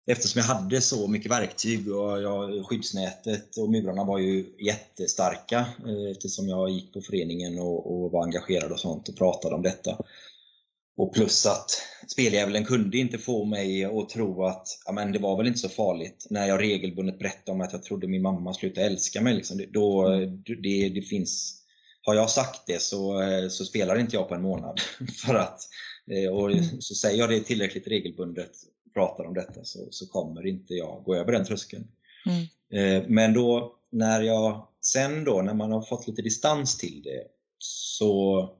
eftersom 0.06 0.38
jag 0.38 0.46
hade 0.46 0.80
så 0.80 1.08
mycket 1.08 1.30
verktyg 1.30 1.94
och 1.94 2.22
jag, 2.22 2.66
skyddsnätet 2.66 3.56
och 3.56 3.70
murarna 3.70 4.04
var 4.04 4.18
ju 4.18 4.44
jättestarka 4.58 5.58
eh, 5.58 6.10
eftersom 6.10 6.48
jag 6.48 6.70
gick 6.70 6.92
på 6.92 7.00
föreningen 7.00 7.58
och, 7.58 8.04
och, 8.04 8.12
var 8.12 8.24
engagerad 8.24 8.72
och 8.72 8.80
sånt 8.80 9.08
och 9.08 9.16
pratade 9.16 9.54
om 9.54 9.62
detta. 9.62 9.98
Och 10.96 11.14
plus 11.14 11.46
att 11.46 11.70
speldjävulen 12.08 12.64
kunde 12.64 12.98
inte 12.98 13.18
få 13.18 13.44
mig 13.44 13.84
att 13.84 14.08
tro 14.08 14.44
att 14.44 14.68
ja, 14.86 14.92
men 14.92 15.12
det 15.12 15.18
var 15.18 15.36
väl 15.36 15.46
inte 15.46 15.58
så 15.58 15.68
farligt 15.68 16.26
när 16.30 16.46
jag 16.46 16.60
regelbundet 16.60 17.18
berättade 17.18 17.52
om 17.52 17.60
att 17.60 17.72
jag 17.72 17.82
trodde 17.82 18.06
min 18.06 18.22
mamma 18.22 18.54
slutade 18.54 18.86
älska 18.86 19.22
mig. 19.22 19.34
Liksom. 19.34 19.64
Då, 19.70 20.08
det, 20.62 20.88
det 20.88 21.02
finns, 21.02 21.62
har 22.02 22.14
jag 22.14 22.30
sagt 22.30 22.66
det 22.66 22.82
så, 22.82 23.22
eh, 23.22 23.48
så 23.48 23.64
spelar 23.64 23.98
inte 23.98 24.16
jag 24.16 24.28
på 24.28 24.34
en 24.34 24.42
månad. 24.42 24.80
För 25.26 25.34
att, 25.34 25.60
eh, 26.10 26.30
och 26.30 26.50
så 26.80 26.94
säger 26.94 27.18
jag 27.18 27.30
det 27.30 27.40
tillräckligt 27.40 27.86
regelbundet 27.86 28.52
pratar 28.96 29.24
om 29.24 29.34
detta 29.34 29.64
så, 29.64 29.88
så 29.90 30.06
kommer 30.06 30.46
inte 30.46 30.74
jag 30.74 31.02
gå 31.04 31.14
över 31.14 31.32
den 31.32 31.44
tröskeln. 31.44 31.88
Mm. 32.26 32.42
Eh, 32.72 33.08
men 33.08 33.34
då 33.34 33.76
när 33.92 34.22
jag 34.22 34.68
sen 34.80 35.24
då, 35.24 35.42
när 35.42 35.54
man 35.54 35.72
har 35.72 35.82
fått 35.82 36.08
lite 36.08 36.22
distans 36.22 36.78
till 36.78 37.02
det, 37.04 37.22
så, 37.58 38.50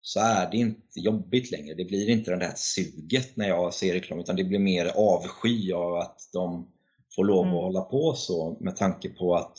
så 0.00 0.20
är 0.20 0.50
det 0.50 0.56
inte 0.56 1.00
jobbigt 1.00 1.50
längre. 1.50 1.74
Det 1.74 1.84
blir 1.84 2.08
inte 2.08 2.30
det 2.30 2.36
där 2.36 2.52
suget 2.56 3.36
när 3.36 3.48
jag 3.48 3.74
ser 3.74 3.92
reklam 3.92 4.20
utan 4.20 4.36
det 4.36 4.44
blir 4.44 4.58
mer 4.58 4.86
avsky 4.86 5.72
av 5.72 5.94
att 5.94 6.28
de 6.32 6.68
får 7.14 7.24
lov 7.24 7.38
att 7.38 7.44
mm. 7.44 7.56
hålla 7.56 7.80
på 7.80 8.14
så 8.14 8.56
med 8.60 8.76
tanke 8.76 9.08
på 9.08 9.34
att 9.34 9.58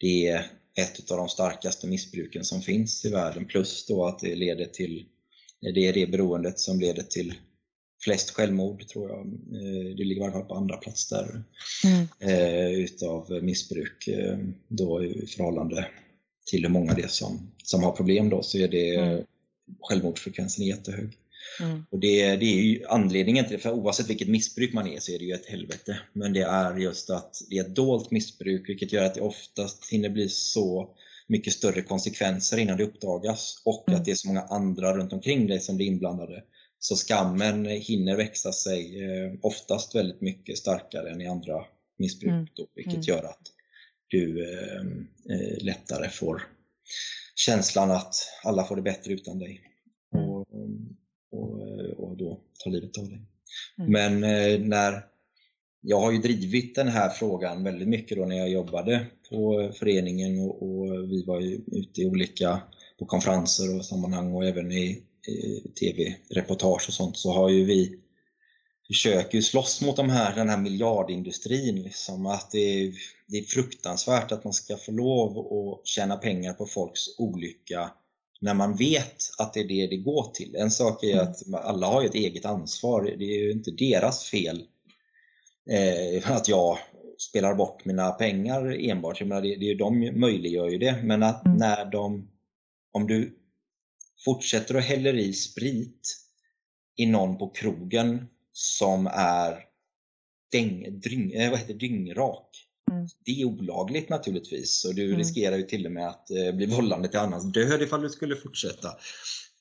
det 0.00 0.28
är 0.28 0.46
ett 0.78 1.10
av 1.10 1.16
de 1.16 1.28
starkaste 1.28 1.86
missbruken 1.86 2.44
som 2.44 2.60
finns 2.60 3.04
i 3.04 3.10
världen 3.10 3.44
plus 3.44 3.86
då 3.86 4.06
att 4.06 4.18
det 4.18 4.34
leder 4.34 4.64
till 4.64 5.06
det 5.60 5.88
är 5.88 5.92
det 5.92 6.06
beroendet 6.06 6.58
som 6.58 6.80
leder 6.80 7.02
till 7.02 7.34
flest 8.04 8.30
självmord 8.30 8.88
tror 8.88 9.10
jag. 9.10 9.20
Eh, 9.20 9.96
det 9.96 10.04
ligger 10.04 10.22
i 10.22 10.24
alla 10.24 10.32
fall 10.32 10.44
på 10.44 10.54
andra 10.54 10.76
plats 10.76 11.08
där 11.08 11.42
mm. 11.84 12.06
Eh, 12.20 12.70
utav 12.70 13.42
missbruk 13.42 14.08
eh, 14.08 14.38
då 14.68 15.04
i 15.04 15.26
förhållande 15.26 15.86
till 16.50 16.62
hur 16.62 16.70
många 16.70 16.94
det 16.94 17.02
är 17.02 17.08
som, 17.08 17.50
som 17.64 17.82
har 17.82 17.92
problem 17.92 18.30
då 18.30 18.42
så 18.42 18.58
är 18.58 18.68
det 18.68 18.94
mm. 18.94 19.24
självmordsfrekvensen 19.80 20.64
är 20.64 20.68
jättehög. 20.68 21.18
Mm. 21.60 21.84
Och 21.90 21.98
det, 21.98 22.36
det 22.36 22.46
är 22.46 22.62
ju 22.62 22.84
anledningen 22.88 23.44
till 23.44 23.56
det, 23.56 23.62
för 23.62 23.72
oavsett 23.72 24.10
vilket 24.10 24.28
missbruk 24.28 24.72
man 24.72 24.88
är 24.88 25.00
så 25.00 25.12
är 25.12 25.18
det 25.18 25.24
ju 25.24 25.34
ett 25.34 25.46
helvete. 25.46 25.98
Men 26.12 26.32
det 26.32 26.42
är 26.42 26.76
just 26.76 27.10
att 27.10 27.36
det 27.50 27.58
är 27.58 27.60
ett 27.60 27.76
dolt 27.76 28.10
missbruk 28.10 28.68
vilket 28.68 28.92
gör 28.92 29.04
att 29.04 29.14
det 29.14 29.20
oftast 29.20 29.92
hinner 29.92 30.08
bli 30.08 30.28
så 30.28 30.90
mycket 31.26 31.52
större 31.52 31.82
konsekvenser 31.82 32.58
innan 32.58 32.76
det 32.76 32.84
uppdagas 32.84 33.62
och 33.64 33.88
mm. 33.88 34.00
att 34.00 34.04
det 34.04 34.10
är 34.10 34.14
så 34.14 34.28
många 34.28 34.42
andra 34.42 34.96
runt 34.96 35.12
omkring 35.12 35.46
dig 35.46 35.60
som 35.60 35.76
blir 35.76 35.86
inblandade. 35.86 36.42
Så 36.84 36.96
skammen 36.96 37.66
hinner 37.66 38.16
växa 38.16 38.52
sig 38.52 39.04
eh, 39.04 39.32
oftast 39.42 39.94
väldigt 39.94 40.20
mycket 40.20 40.58
starkare 40.58 41.10
än 41.10 41.20
i 41.20 41.26
andra 41.26 41.64
missbruk 41.98 42.30
mm. 42.30 42.46
då, 42.54 42.66
vilket 42.74 42.94
mm. 42.94 43.04
gör 43.06 43.22
att 43.24 43.42
du 44.08 44.52
eh, 44.52 44.80
eh, 45.36 45.64
lättare 45.64 46.08
får 46.08 46.42
känslan 47.34 47.90
att 47.90 48.14
alla 48.42 48.64
får 48.64 48.76
det 48.76 48.82
bättre 48.82 49.12
utan 49.12 49.38
dig 49.38 49.60
mm. 50.14 50.28
och, 50.30 50.46
och, 51.30 51.60
och 51.98 52.16
då 52.16 52.40
tar 52.64 52.70
livet 52.70 52.98
av 52.98 53.08
dig. 53.08 53.20
Mm. 53.78 53.92
Men 53.92 54.20
när 54.68 55.06
jag 55.80 56.00
har 56.00 56.12
ju 56.12 56.18
drivit 56.18 56.74
den 56.74 56.88
här 56.88 57.08
frågan 57.08 57.64
väldigt 57.64 57.88
mycket 57.88 58.18
då 58.18 58.24
när 58.24 58.36
jag 58.36 58.50
jobbade 58.50 59.06
på 59.30 59.72
föreningen 59.78 60.38
och, 60.38 60.62
och 60.62 61.10
vi 61.10 61.24
var 61.26 61.40
ju 61.40 61.60
ute 61.66 62.00
i 62.00 62.06
olika 62.06 62.62
på 62.98 63.06
konferenser 63.06 63.76
och 63.76 63.84
sammanhang 63.84 64.34
och 64.34 64.44
även 64.44 64.72
i, 64.72 64.86
i 64.86 65.13
tv-reportage 65.80 66.88
och 66.88 66.94
sånt 66.94 67.16
så 67.16 67.32
har 67.32 67.48
ju 67.48 67.64
vi 67.64 67.98
försöker 68.86 69.38
ju 69.38 69.42
slåss 69.42 69.80
mot 69.80 69.96
de 69.96 70.10
här, 70.10 70.34
den 70.34 70.48
här 70.48 70.58
miljardindustrin. 70.58 71.82
Liksom, 71.82 72.26
att 72.26 72.50
det 72.50 72.58
är, 72.58 72.92
det 73.26 73.38
är 73.38 73.42
fruktansvärt 73.42 74.32
att 74.32 74.44
man 74.44 74.52
ska 74.52 74.76
få 74.76 74.92
lov 74.92 75.38
att 75.38 75.86
tjäna 75.86 76.16
pengar 76.16 76.52
på 76.52 76.66
folks 76.66 77.18
olycka 77.18 77.90
när 78.40 78.54
man 78.54 78.76
vet 78.76 79.16
att 79.38 79.54
det 79.54 79.60
är 79.60 79.68
det 79.68 79.86
det 79.86 79.96
går 79.96 80.30
till. 80.34 80.56
En 80.56 80.70
sak 80.70 81.04
är 81.04 81.12
mm. 81.12 81.28
att 81.28 81.64
alla 81.64 81.86
har 81.86 82.04
ett 82.04 82.14
eget 82.14 82.44
ansvar. 82.44 83.14
Det 83.18 83.24
är 83.24 83.42
ju 83.44 83.52
inte 83.52 83.70
deras 83.70 84.24
fel 84.24 84.62
eh, 85.70 86.30
att 86.30 86.48
jag 86.48 86.78
spelar 87.18 87.54
bort 87.54 87.84
mina 87.84 88.10
pengar 88.10 88.76
enbart. 88.90 89.20
Jag 89.20 89.28
menar, 89.28 89.42
det, 89.42 89.56
det, 89.56 89.74
de 89.74 90.20
möjliggör 90.20 90.68
ju 90.68 90.78
det. 90.78 91.00
Men 91.02 91.22
att 91.22 91.46
mm. 91.46 91.58
när 91.58 91.84
de, 91.84 92.28
om 92.92 93.06
du 93.06 93.38
fortsätter 94.24 94.74
att 94.74 94.84
häller 94.84 95.14
i 95.16 95.32
sprit 95.32 96.16
i 96.96 97.06
någon 97.06 97.38
på 97.38 97.50
krogen 97.50 98.26
som 98.52 99.06
är 99.12 99.58
däng, 100.52 101.00
dryng, 101.00 101.32
eh, 101.32 101.50
vad 101.50 101.58
heter, 101.58 101.74
dyngrak. 101.74 102.48
Mm. 102.90 103.06
Det 103.24 103.40
är 103.40 103.44
olagligt 103.44 104.08
naturligtvis 104.08 104.84
och 104.84 104.94
du 104.94 105.04
mm. 105.04 105.18
riskerar 105.18 105.56
ju 105.56 105.62
till 105.62 105.86
och 105.86 105.92
med 105.92 106.08
att 106.08 106.30
eh, 106.30 106.52
bli 106.52 106.66
vållande 106.66 107.08
till 107.08 107.18
annans 107.18 107.52
död 107.52 107.82
ifall 107.82 108.02
du 108.02 108.10
skulle 108.10 108.36
fortsätta. 108.36 108.88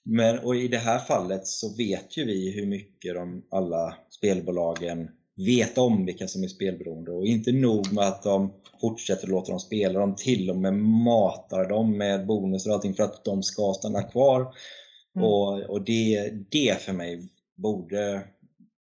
Men 0.03 0.39
och 0.39 0.55
i 0.55 0.67
det 0.67 0.77
här 0.77 0.99
fallet 0.99 1.47
så 1.47 1.75
vet 1.75 2.17
ju 2.17 2.25
vi 2.25 2.51
hur 2.51 2.65
mycket 2.65 3.15
de 3.15 3.45
alla 3.51 3.97
spelbolagen 4.09 5.09
vet 5.35 5.77
om 5.77 6.05
vilka 6.05 6.27
som 6.27 6.43
är 6.43 6.47
spelberoende 6.47 7.11
och 7.11 7.25
inte 7.25 7.51
nog 7.51 7.93
med 7.93 8.07
att 8.07 8.23
de 8.23 8.53
fortsätter 8.81 9.27
låta 9.27 9.51
dem 9.51 9.59
spela, 9.59 9.99
de 9.99 10.15
till 10.15 10.49
och 10.49 10.57
med 10.57 10.73
matar 10.73 11.69
dem 11.69 11.97
med 11.97 12.25
bonus 12.27 12.65
och 12.65 12.73
allting 12.73 12.93
för 12.93 13.03
att 13.03 13.25
de 13.25 13.43
ska 13.43 13.73
stanna 13.73 14.03
kvar. 14.03 14.41
Mm. 15.15 15.27
Och, 15.27 15.59
och 15.59 15.81
det, 15.81 16.31
det 16.49 16.81
för 16.81 16.93
mig 16.93 17.29
borde 17.55 18.27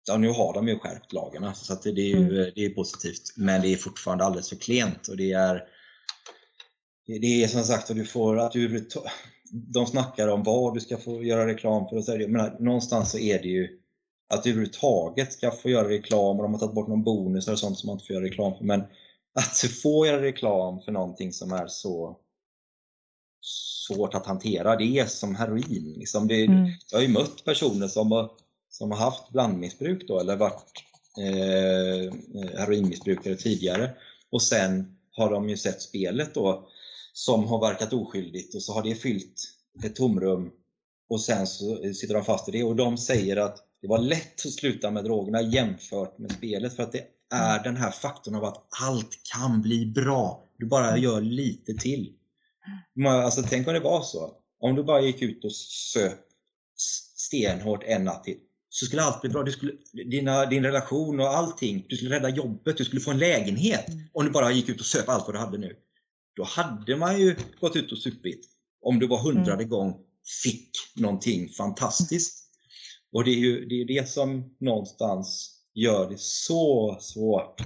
Ja, 0.08 0.16
nu 0.16 0.28
har 0.28 0.54
de 0.54 0.68
ju 0.68 0.78
skärpt 0.78 1.12
lagarna 1.12 1.54
så 1.54 1.74
det, 1.84 2.00
är 2.00 2.06
ju, 2.06 2.16
mm. 2.16 2.52
det 2.54 2.64
är 2.64 2.70
positivt 2.70 3.22
men 3.36 3.62
det 3.62 3.72
är 3.72 3.76
fortfarande 3.76 4.24
alldeles 4.24 4.48
för 4.48 4.56
klent 4.56 5.08
och 5.08 5.16
det 5.16 5.32
är 5.32 5.64
det 7.06 7.42
är 7.42 7.48
som 7.48 7.62
sagt 7.62 7.90
att 7.90 7.96
du 7.96 8.04
får 8.04 8.38
att 8.38 8.52
du, 8.52 8.88
de 9.52 9.86
snackar 9.86 10.28
om 10.28 10.42
vad 10.42 10.74
du 10.74 10.80
ska 10.80 10.96
få 10.96 11.22
göra 11.22 11.46
reklam 11.46 11.88
för 11.88 11.96
och 11.96 12.04
så 12.04 12.12
är 12.12 12.18
det, 12.18 12.28
men 12.28 12.52
någonstans 12.58 13.10
så 13.10 13.18
är 13.18 13.42
det 13.42 13.48
ju 13.48 13.80
att 14.30 14.46
överhuvudtaget 14.46 15.32
ska 15.32 15.50
få 15.50 15.68
göra 15.70 15.88
reklam 15.88 16.36
och 16.36 16.42
de 16.42 16.52
har 16.52 16.60
tagit 16.60 16.74
bort 16.74 16.88
någon 16.88 17.04
bonus 17.04 17.48
eller 17.48 17.56
sånt 17.56 17.78
som 17.78 17.86
man 17.86 17.94
inte 17.94 18.06
får 18.06 18.14
göra 18.14 18.24
reklam 18.24 18.54
för. 18.58 18.64
Men 18.64 18.80
att 19.34 19.58
får 19.82 20.06
göra 20.06 20.22
reklam 20.22 20.80
för 20.80 20.92
någonting 20.92 21.32
som 21.32 21.52
är 21.52 21.66
så 21.66 22.16
svårt 23.86 24.14
att 24.14 24.26
hantera, 24.26 24.76
det 24.76 24.98
är 24.98 25.06
som 25.06 25.34
heroin. 25.34 25.94
Liksom 25.96 26.28
det, 26.28 26.44
mm. 26.44 26.70
Jag 26.90 26.98
har 26.98 27.02
ju 27.02 27.08
mött 27.08 27.44
personer 27.44 27.88
som 27.88 28.12
har, 28.12 28.30
som 28.68 28.90
har 28.90 28.98
haft 28.98 29.30
blandmissbruk 29.30 30.08
då, 30.08 30.20
eller 30.20 30.36
varit 30.36 30.72
eh, 31.18 32.14
heroinmissbrukare 32.58 33.36
tidigare 33.36 33.90
och 34.30 34.42
sen 34.42 34.96
har 35.12 35.30
de 35.30 35.48
ju 35.48 35.56
sett 35.56 35.82
spelet 35.82 36.34
då 36.34 36.68
som 37.12 37.44
har 37.44 37.60
verkat 37.60 37.92
oskyldigt 37.92 38.54
och 38.54 38.62
så 38.62 38.72
har 38.72 38.82
det 38.82 38.94
fyllt 38.94 39.42
ett 39.84 39.96
tomrum 39.96 40.50
och 41.08 41.20
sen 41.20 41.46
så 41.46 41.76
sitter 41.94 42.14
de 42.14 42.24
fast 42.24 42.48
i 42.48 42.52
det 42.52 42.64
och 42.64 42.76
de 42.76 42.98
säger 42.98 43.36
att 43.36 43.66
det 43.82 43.88
var 43.88 43.98
lätt 43.98 44.46
att 44.46 44.52
sluta 44.52 44.90
med 44.90 45.04
drogerna 45.04 45.42
jämfört 45.42 46.18
med 46.18 46.32
spelet 46.32 46.76
för 46.76 46.82
att 46.82 46.92
det 46.92 47.04
är 47.32 47.64
den 47.64 47.76
här 47.76 47.90
faktorn 47.90 48.34
av 48.34 48.44
att 48.44 48.66
allt 48.82 49.18
kan 49.34 49.62
bli 49.62 49.86
bra. 49.86 50.44
Du 50.58 50.66
bara 50.66 50.88
mm. 50.88 51.02
gör 51.02 51.20
lite 51.20 51.74
till. 51.74 52.12
Alltså, 53.06 53.42
tänk 53.42 53.68
om 53.68 53.74
det 53.74 53.80
var 53.80 54.02
så. 54.02 54.34
Om 54.60 54.74
du 54.74 54.82
bara 54.82 55.00
gick 55.00 55.22
ut 55.22 55.44
och 55.44 55.52
söp 55.52 56.18
stenhårt 57.16 57.82
en 57.84 58.04
natt 58.04 58.24
till 58.24 58.38
så 58.68 58.86
skulle 58.86 59.02
allt 59.02 59.20
bli 59.20 59.30
bra. 59.30 59.42
Du 59.42 59.52
skulle, 59.52 59.72
dina, 59.92 60.46
din 60.46 60.62
relation 60.62 61.20
och 61.20 61.36
allting, 61.36 61.86
du 61.88 61.96
skulle 61.96 62.14
rädda 62.14 62.28
jobbet, 62.28 62.76
du 62.76 62.84
skulle 62.84 63.00
få 63.00 63.10
en 63.10 63.18
lägenhet 63.18 63.88
mm. 63.88 64.00
om 64.12 64.24
du 64.24 64.30
bara 64.30 64.52
gick 64.52 64.68
ut 64.68 64.80
och 64.80 64.86
söp 64.86 65.08
allt 65.08 65.26
vad 65.26 65.34
du 65.34 65.38
hade 65.38 65.58
nu. 65.58 65.76
Då 66.36 66.44
hade 66.44 66.96
man 66.96 67.20
ju 67.20 67.36
gått 67.60 67.76
ut 67.76 67.92
och 67.92 67.98
supit 67.98 68.40
om 68.82 68.98
du 68.98 69.06
var 69.06 69.18
hundrade 69.18 69.62
mm. 69.62 69.68
gång 69.68 69.94
fick 70.42 70.70
någonting 70.96 71.48
fantastiskt. 71.48 72.39
Och 73.12 73.24
det 73.24 73.30
är 73.30 73.38
ju 73.38 73.64
det, 73.64 73.80
är 73.80 73.84
det 73.84 74.08
som 74.08 74.54
någonstans 74.58 75.56
gör 75.74 76.10
det 76.10 76.20
så 76.20 76.96
svårt 77.00 77.60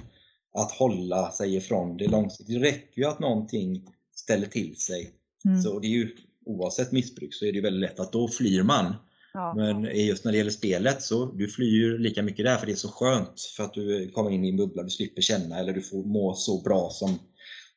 att 0.57 0.71
hålla 0.71 1.31
sig 1.31 1.55
ifrån 1.55 1.97
det 1.97 2.07
långsiktigt. 2.07 2.61
Det 2.61 2.67
räcker 2.67 3.01
ju 3.01 3.07
att 3.07 3.19
någonting 3.19 3.87
ställer 4.15 4.47
till 4.47 4.75
sig. 4.75 5.11
Mm. 5.45 5.61
Så 5.61 5.79
det 5.79 5.87
är 5.87 5.89
ju, 5.89 6.15
oavsett 6.45 6.91
missbruk 6.91 7.33
så 7.33 7.45
är 7.45 7.53
det 7.53 7.61
väldigt 7.61 7.89
lätt 7.89 7.99
att 7.99 8.11
då 8.11 8.27
flyr 8.27 8.63
man. 8.63 8.95
Ja. 9.33 9.53
Men 9.55 9.83
just 10.05 10.25
när 10.25 10.31
det 10.31 10.37
gäller 10.37 10.51
spelet 10.51 11.01
så 11.01 11.25
du 11.25 11.47
flyr 11.47 11.97
lika 11.97 12.23
mycket 12.23 12.45
där 12.45 12.57
för 12.57 12.65
det 12.65 12.71
är 12.71 12.75
så 12.75 12.89
skönt 12.89 13.41
för 13.57 13.63
att 13.63 13.73
du 13.73 14.09
kommer 14.09 14.31
in 14.31 14.45
i 14.45 14.49
en 14.49 14.57
bubbla, 14.57 14.83
du 14.83 14.89
slipper 14.89 15.21
känna 15.21 15.59
eller 15.59 15.73
du 15.73 15.81
får 15.81 16.03
må 16.03 16.33
så 16.33 16.61
bra 16.61 16.89
som, 16.89 17.19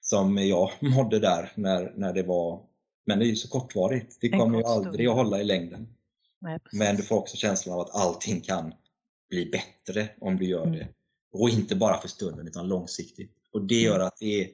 som 0.00 0.38
jag 0.38 0.70
mådde 0.80 1.18
där 1.18 1.52
när, 1.54 1.92
när 1.96 2.12
det 2.12 2.22
var 2.22 2.68
men 3.06 3.18
det 3.18 3.24
är 3.24 3.28
ju 3.28 3.36
så 3.36 3.48
kortvarigt. 3.48 4.18
Det 4.20 4.28
kommer 4.28 4.58
ju 4.58 4.64
aldrig 4.64 5.06
att 5.06 5.14
hålla 5.14 5.40
i 5.40 5.44
längden. 5.44 5.88
Nej, 6.40 6.58
Men 6.72 6.96
du 6.96 7.02
får 7.02 7.16
också 7.16 7.36
känslan 7.36 7.74
av 7.74 7.80
att 7.80 7.94
allting 7.94 8.40
kan 8.40 8.74
bli 9.30 9.46
bättre 9.46 10.08
om 10.20 10.36
du 10.36 10.46
gör 10.46 10.66
mm. 10.66 10.78
det. 10.78 10.88
Och 11.32 11.48
inte 11.48 11.76
bara 11.76 12.00
för 12.00 12.08
stunden 12.08 12.48
utan 12.48 12.68
långsiktigt. 12.68 13.30
Och 13.52 13.66
det 13.66 13.80
gör 13.80 13.94
mm. 13.94 14.06
att 14.06 14.16
det 14.20 14.40
är, 14.42 14.50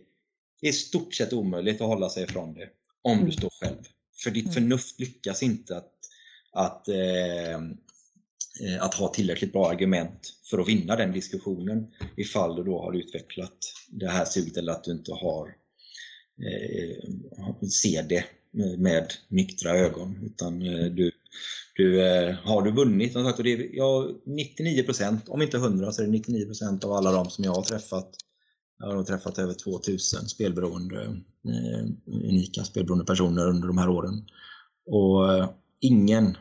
det 0.61 0.69
är 0.69 0.73
stort 0.73 1.14
sett 1.14 1.33
omöjligt 1.33 1.81
att 1.81 1.87
hålla 1.87 2.09
sig 2.09 2.25
ifrån 2.25 2.55
det 2.55 2.69
om 3.03 3.12
mm. 3.12 3.26
du 3.26 3.33
står 3.33 3.50
själv. 3.50 3.83
För 4.23 4.31
ditt 4.31 4.45
mm. 4.45 4.55
förnuft 4.55 5.00
lyckas 5.00 5.43
inte 5.43 5.76
att, 5.76 5.93
att, 6.53 6.88
eh, 6.88 7.55
eh, 7.55 8.81
att 8.81 8.95
ha 8.95 9.09
tillräckligt 9.09 9.53
bra 9.53 9.71
argument 9.71 10.33
för 10.50 10.59
att 10.59 10.69
vinna 10.69 10.97
den 10.97 11.12
diskussionen 11.12 11.87
ifall 12.17 12.57
du 12.57 12.64
då 12.64 12.83
har 12.83 12.93
utvecklat 12.93 13.57
det 13.88 14.09
här 14.09 14.25
suget 14.25 14.57
eller 14.57 14.73
att 14.73 14.85
du 14.85 14.93
inte 14.93 15.12
har 15.12 15.57
eh, 16.38 17.69
ser 17.69 18.03
det 18.03 18.25
med 18.79 19.12
nyktra 19.29 19.71
ögon 19.71 20.19
utan 20.25 20.62
eh, 20.62 20.85
du 20.85 21.12
du, 21.76 22.07
eh, 22.07 22.35
har 22.35 22.62
du 22.62 22.71
vunnit, 22.71 23.16
och 23.16 23.43
det 23.43 23.52
är, 23.52 23.76
ja, 23.76 24.09
99% 24.26 25.28
om 25.28 25.43
inte 25.43 25.57
100 25.57 25.93
så 25.93 26.02
är 26.02 26.07
det 26.07 26.12
99% 26.12 26.85
av 26.85 26.93
alla 26.93 27.12
de 27.12 27.31
som 27.31 27.45
jag 27.45 27.54
har 27.54 27.62
träffat 27.62 28.14
jag 28.78 28.97
har 28.97 29.04
träffat 29.04 29.38
över 29.38 29.54
2000 29.54 30.28
spelberoende, 30.28 31.02
eh, 31.45 31.85
unika 32.07 32.64
spelberoende 32.64 33.04
personer 33.04 33.49
under 33.49 33.69
de 33.69 33.78
här 33.78 33.88
åren. 33.88 34.26
Och 34.87 35.35
eh, 35.35 35.50
ingen 35.81 36.37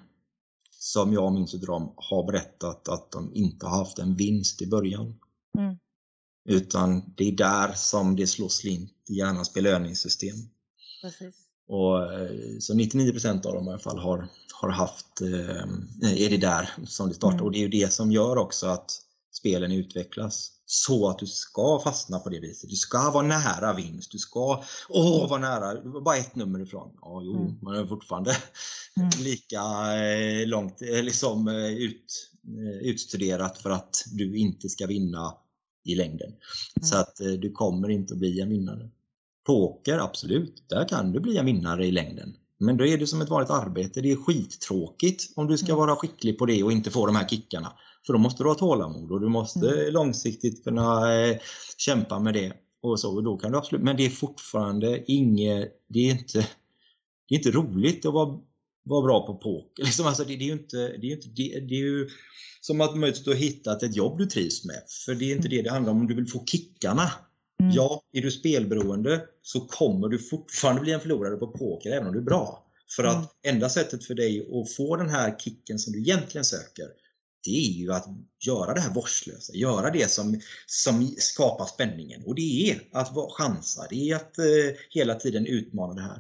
som 0.72 1.14
jag 1.14 1.34
minns 1.34 1.56
utav 1.56 1.68
dem 1.68 1.94
har 1.98 2.32
berättat 2.32 2.88
att 2.88 3.12
de 3.12 3.32
inte 3.34 3.66
har 3.66 3.78
haft 3.78 4.00
en 4.00 4.16
vinst 4.16 4.62
i 4.62 4.68
början. 4.68 5.20
Mm. 5.58 5.78
Utan 6.50 7.14
det 7.18 7.28
är 7.28 7.32
där 7.32 7.74
som 7.74 8.16
det 8.16 8.28
slår 8.28 8.50
slint 8.50 8.92
i 9.10 9.14
hjärnans 9.14 9.54
belöningssystem. 9.54 10.36
Precis. 11.02 11.36
Och, 11.68 12.14
eh, 12.14 12.30
så 12.60 12.74
99% 12.74 13.46
av 13.46 13.54
dem 13.54 13.68
i 13.68 13.70
alla 13.70 13.80
fall 13.80 14.00
har, 14.00 14.28
har 14.54 14.70
haft, 14.70 15.22
är 16.02 16.30
det 16.30 16.38
där 16.38 16.70
som 16.86 17.10
det 17.10 17.16
startar. 17.16 17.36
Mm. 17.36 17.46
Och 17.46 17.52
det 17.52 17.58
är 17.58 17.62
ju 17.62 17.68
det 17.68 17.94
som 17.94 18.12
gör 18.12 18.38
också 18.38 18.68
att 18.68 18.92
spelen 19.32 19.72
utvecklas 19.72 20.52
så 20.66 21.10
att 21.10 21.20
du 21.20 21.28
ska 21.28 21.82
fastna 21.84 22.20
på 22.20 22.30
det 22.30 22.40
viset. 22.40 22.70
Du 22.70 22.76
ska 22.76 23.12
vara 23.12 23.28
nära 23.28 23.74
vinst. 23.74 24.12
Du 24.12 24.18
ska 24.18 24.64
åh, 24.90 25.30
vara 25.30 25.40
nära. 25.40 26.02
Bara 26.02 26.18
ett 26.18 26.36
nummer 26.36 26.60
ifrån. 26.60 26.90
Ja, 27.02 27.22
jo, 27.24 27.36
mm. 27.36 27.56
man 27.62 27.76
är 27.76 27.86
fortfarande 27.86 28.32
mm. 28.98 29.10
lika 29.20 29.62
eh, 30.04 30.48
långt 30.48 30.82
liksom, 30.82 31.48
ut, 31.78 32.30
utstuderat 32.82 33.58
för 33.58 33.70
att 33.70 34.06
du 34.12 34.38
inte 34.38 34.70
ska 34.70 34.88
vinna 34.88 35.38
i 35.86 35.96
längden. 35.96 36.30
Mm. 36.30 36.88
Så 36.90 36.98
att 36.98 37.16
du 37.16 37.52
kommer 37.52 37.90
inte 37.90 38.14
att 38.14 38.20
bli 38.20 38.42
en 38.42 38.50
vinnare. 38.50 38.90
Poker, 39.46 39.98
absolut. 39.98 40.70
Där 40.70 40.88
kan 40.88 41.12
du 41.12 41.20
bli 41.20 41.38
en 41.38 41.46
vinnare 41.46 41.86
i 41.86 41.92
längden. 41.92 42.36
Men 42.60 42.78
då 42.78 42.86
är 42.86 42.98
det 42.98 43.08
som 43.08 43.22
ett 43.22 43.30
vanligt 43.30 43.50
arbete. 43.50 44.02
Det 44.02 44.12
är 44.12 44.16
skittråkigt 44.16 45.34
om 45.36 45.48
du 45.48 45.58
ska 45.58 45.68
mm. 45.68 45.78
vara 45.78 45.96
skicklig 45.96 46.38
på 46.38 46.46
det 46.46 46.64
och 46.64 46.72
inte 46.72 46.92
få 46.92 47.06
de 47.06 47.16
här 47.16 47.28
kickarna. 47.28 47.74
För 48.06 48.14
då 48.14 48.20
måste 48.20 48.44
du 48.44 48.50
ha 48.50 48.56
tålamod 48.56 49.12
och 49.12 49.22
du 49.22 49.30
måste 49.30 49.70
mm. 49.70 49.94
långsiktigt 49.94 50.64
kunna 50.64 51.16
eh, 51.16 51.38
kämpa 51.78 52.20
med 52.20 52.34
det. 52.34 52.54
Och 52.82 53.00
så, 53.00 53.16
och 53.16 53.24
då 53.24 53.38
kan 53.38 53.52
du 53.52 53.58
absolut, 53.58 53.84
men 53.84 53.98
det 53.98 54.06
är 54.06 54.10
fortfarande 54.10 55.12
inget, 55.12 55.72
det 55.88 56.00
är 56.00 56.12
inte, 56.12 56.48
det 57.30 57.36
är 57.36 57.38
inte 57.38 57.52
roligt 57.52 58.06
att 58.06 58.14
vara, 58.14 58.40
vara 58.84 59.02
bra 59.02 59.28
på 59.28 59.38
poker. 59.38 59.84
Liksom, 59.84 60.08
alltså, 60.08 60.24
det, 60.24 60.36
det, 60.36 60.44
är 60.44 60.48
ju 60.48 60.54
inte, 60.54 60.78
det 60.78 61.08
är 61.08 61.12
inte, 61.12 61.28
det, 61.28 61.60
det 61.60 61.76
är 61.76 61.80
ju 61.80 62.10
som 62.62 62.82
att 62.82 62.98
möjligt 62.98 63.26
ha 63.26 63.34
hittat 63.34 63.84
ett 63.84 63.96
jobb 63.96 64.18
du 64.18 64.26
trivs 64.26 64.66
med. 64.66 64.84
För 65.06 65.16
det 65.16 65.26
är 65.26 65.36
inte 65.36 65.48
mm. 65.48 65.58
det 65.58 65.62
det 65.62 65.70
handlar 65.70 65.92
om, 65.92 66.00
om 66.00 66.08
du 66.08 66.16
vill 66.16 66.28
få 66.28 66.46
kickarna. 66.46 67.12
Mm. 67.64 67.76
Ja, 67.76 68.02
är 68.12 68.22
du 68.22 68.32
spelberoende 68.32 69.22
så 69.42 69.60
kommer 69.60 70.08
du 70.08 70.20
fortfarande 70.20 70.82
bli 70.82 70.92
en 70.92 71.00
förlorare 71.00 71.38
på 71.38 71.48
poker 71.48 71.92
även 71.92 72.08
om 72.08 72.14
du 72.14 72.20
är 72.20 72.24
bra. 72.24 72.68
För 72.96 73.04
att 73.04 73.16
mm. 73.16 73.56
enda 73.56 73.70
sättet 73.70 74.06
för 74.06 74.14
dig 74.14 74.40
att 74.40 74.72
få 74.72 74.96
den 74.96 75.10
här 75.10 75.36
kicken 75.40 75.80
som 75.80 75.94
du 75.94 76.00
egentligen 76.00 76.46
söker 76.46 76.88
det 77.44 77.52
är 77.52 77.72
ju 77.72 77.94
att 77.94 78.08
göra 78.46 78.74
det 78.74 78.82
här 78.82 78.94
vårdslösa, 78.94 79.54
göra 79.54 79.90
det 79.90 80.12
som, 80.12 80.40
som 80.68 81.08
skapar 81.18 81.66
spänningen. 81.66 82.24
Och 82.26 82.36
det 82.36 82.72
är 82.72 82.82
att 82.92 83.32
chansa, 83.32 83.88
det 83.90 84.10
är 84.10 84.16
att 84.16 84.38
eh, 84.38 84.46
hela 84.90 85.16
tiden 85.16 85.46
utmana 85.46 85.94
det 85.94 86.02
här. 86.02 86.20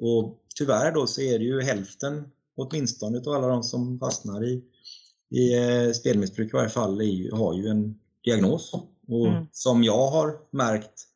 Och 0.00 0.38
tyvärr 0.54 0.92
då 0.92 1.06
så 1.06 1.20
är 1.20 1.38
det 1.38 1.44
ju 1.44 1.60
hälften 1.60 2.24
åtminstone 2.56 3.18
av 3.18 3.28
alla 3.28 3.48
de 3.48 3.62
som 3.62 3.98
fastnar 3.98 4.44
i, 4.44 4.62
i 5.30 5.54
eh, 5.54 5.92
spelmissbruk 5.92 6.48
i 6.48 6.56
varje 6.56 6.68
fall 6.68 7.00
är, 7.00 7.36
har 7.36 7.54
ju 7.54 7.68
en 7.68 7.98
diagnos. 8.24 8.72
Och 9.08 9.28
mm. 9.28 9.46
som 9.52 9.84
jag 9.84 10.08
har 10.08 10.38
märkt 10.50 11.06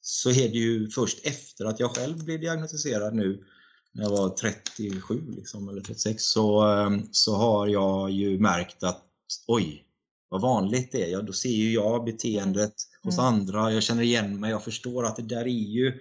så 0.00 0.30
är 0.30 0.48
det 0.48 0.58
ju 0.58 0.88
först 0.90 1.26
efter 1.26 1.64
att 1.64 1.80
jag 1.80 1.96
själv 1.96 2.24
blev 2.24 2.40
diagnostiserad 2.40 3.14
nu 3.14 3.44
när 3.92 4.02
jag 4.02 4.10
var 4.10 4.28
37 4.28 5.22
liksom, 5.36 5.68
eller 5.68 5.80
36 5.80 6.24
så, 6.24 6.62
ehm, 6.62 7.08
så 7.12 7.34
har 7.34 7.66
jag 7.66 8.10
ju 8.10 8.38
märkt 8.38 8.82
att 8.82 9.04
oj, 9.46 9.84
vad 10.28 10.40
vanligt 10.40 10.92
det 10.92 11.02
är. 11.02 11.08
Ja, 11.08 11.22
då 11.22 11.32
ser 11.32 11.48
ju 11.48 11.72
jag 11.72 12.04
beteendet 12.04 12.58
mm. 12.60 12.74
hos 13.02 13.18
andra, 13.18 13.72
jag 13.72 13.82
känner 13.82 14.02
igen 14.02 14.40
mig, 14.40 14.50
jag 14.50 14.64
förstår 14.64 15.06
att 15.06 15.16
det 15.16 15.22
där 15.22 15.42
är 15.42 15.48
ju 15.48 16.00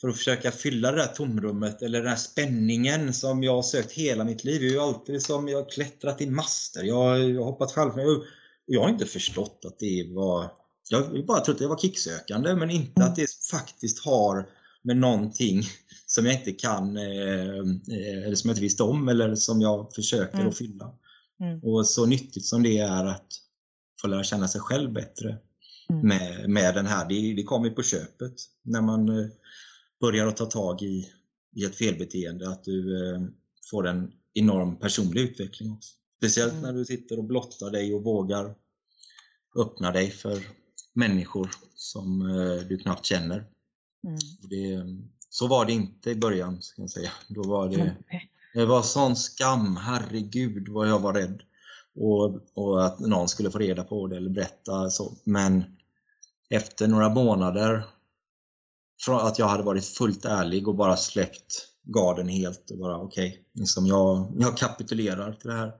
för 0.00 0.08
att 0.08 0.16
försöka 0.16 0.50
fylla 0.50 0.90
det 0.90 0.96
där 0.96 1.06
tomrummet 1.06 1.82
eller 1.82 1.98
den 1.98 2.08
här 2.08 2.16
spänningen 2.16 3.14
som 3.14 3.42
jag 3.42 3.54
har 3.54 3.62
sökt 3.62 3.92
hela 3.92 4.24
mitt 4.24 4.44
liv. 4.44 4.62
Jag 4.62 4.80
har 4.80 4.88
ju 4.88 4.94
alltid 4.94 5.22
som 5.22 5.48
jag 5.48 5.62
har 5.62 5.70
klättrat 5.70 6.20
i 6.20 6.30
master, 6.30 6.82
jag 6.82 6.94
har 6.94 7.44
hoppat 7.44 7.72
fallskärm. 7.72 8.22
Och 8.68 8.74
jag 8.74 8.82
har 8.82 8.88
inte 8.88 9.06
förstått 9.06 9.64
att 9.66 9.78
det 9.78 10.12
var... 10.14 10.50
Jag 10.88 11.02
har 11.02 11.22
bara 11.22 11.40
trott 11.40 11.54
att 11.54 11.60
jag 11.60 11.68
var 11.68 11.78
kicksökande 11.78 12.54
men 12.54 12.70
inte 12.70 13.04
att 13.04 13.16
det 13.16 13.26
faktiskt 13.50 14.04
har 14.04 14.48
med 14.82 14.96
någonting 14.96 15.62
som 16.06 16.26
jag 16.26 16.34
inte 16.34 16.52
kan, 16.52 16.96
eh, 16.96 17.58
eh, 17.88 18.24
eller 18.24 18.34
som 18.34 18.48
jag 18.48 18.54
inte 18.54 18.62
visste 18.62 18.82
om 18.82 19.08
eller 19.08 19.34
som 19.34 19.60
jag 19.60 19.94
försöker 19.94 20.34
mm. 20.38 20.48
att 20.48 20.58
fylla. 20.58 20.94
Mm. 21.40 21.60
Och 21.62 21.86
så 21.86 22.06
nyttigt 22.06 22.44
som 22.44 22.62
det 22.62 22.78
är 22.78 23.04
att 23.04 23.26
få 24.00 24.08
lära 24.08 24.24
känna 24.24 24.48
sig 24.48 24.60
själv 24.60 24.92
bättre 24.92 25.38
mm. 25.88 26.08
med, 26.08 26.50
med 26.50 26.74
den 26.74 26.86
här, 26.86 27.08
det, 27.08 27.34
det 27.34 27.42
kommer 27.42 27.70
på 27.70 27.82
köpet 27.82 28.34
när 28.62 28.80
man 28.80 29.08
eh, 29.08 29.26
börjar 30.00 30.26
att 30.26 30.36
ta 30.36 30.46
tag 30.46 30.82
i, 30.82 31.08
i 31.56 31.64
ett 31.64 31.76
felbeteende, 31.76 32.48
att 32.48 32.64
du 32.64 32.98
får 33.70 33.86
en 33.86 34.12
enorm 34.34 34.76
personlig 34.76 35.20
utveckling 35.20 35.72
också. 35.72 35.90
Speciellt 36.16 36.52
mm. 36.52 36.62
när 36.62 36.72
du 36.72 36.84
sitter 36.84 37.18
och 37.18 37.24
blottar 37.24 37.70
dig 37.70 37.94
och 37.94 38.04
vågar 38.04 38.54
öppna 39.56 39.92
dig 39.92 40.10
för 40.10 40.46
människor 40.92 41.50
som 41.74 42.18
du 42.68 42.78
knappt 42.78 43.06
känner. 43.06 43.46
Mm. 44.06 44.18
Det, 44.42 44.86
så 45.28 45.46
var 45.46 45.64
det 45.64 45.72
inte 45.72 46.10
i 46.10 46.14
början, 46.14 46.62
ska 46.62 46.82
jag 46.82 46.90
säga. 46.90 47.10
Då 47.28 47.42
var 47.42 47.68
det, 47.68 47.96
det 48.54 48.66
var 48.66 48.82
sån 48.82 49.16
skam, 49.16 49.76
herregud 49.76 50.68
vad 50.68 50.88
jag 50.88 50.98
var 50.98 51.12
rädd. 51.12 51.42
Och, 51.94 52.40
och 52.54 52.86
att 52.86 53.00
någon 53.00 53.28
skulle 53.28 53.50
få 53.50 53.58
reda 53.58 53.84
på 53.84 54.06
det 54.06 54.16
eller 54.16 54.30
berätta 54.30 54.90
så. 54.90 55.12
Men 55.24 55.64
efter 56.50 56.88
några 56.88 57.08
månader 57.08 57.84
från 59.04 59.20
att 59.20 59.38
jag 59.38 59.48
hade 59.48 59.62
varit 59.62 59.84
fullt 59.84 60.24
ärlig 60.24 60.68
och 60.68 60.74
bara 60.74 60.96
släppt 60.96 61.68
garden 61.82 62.28
helt 62.28 62.70
och 62.70 62.78
bara 62.78 62.98
okej, 62.98 63.28
okay, 63.28 63.42
liksom 63.52 63.86
jag, 63.86 64.32
jag 64.38 64.56
kapitulerar 64.56 65.32
till 65.32 65.50
det 65.50 65.56
här. 65.56 65.72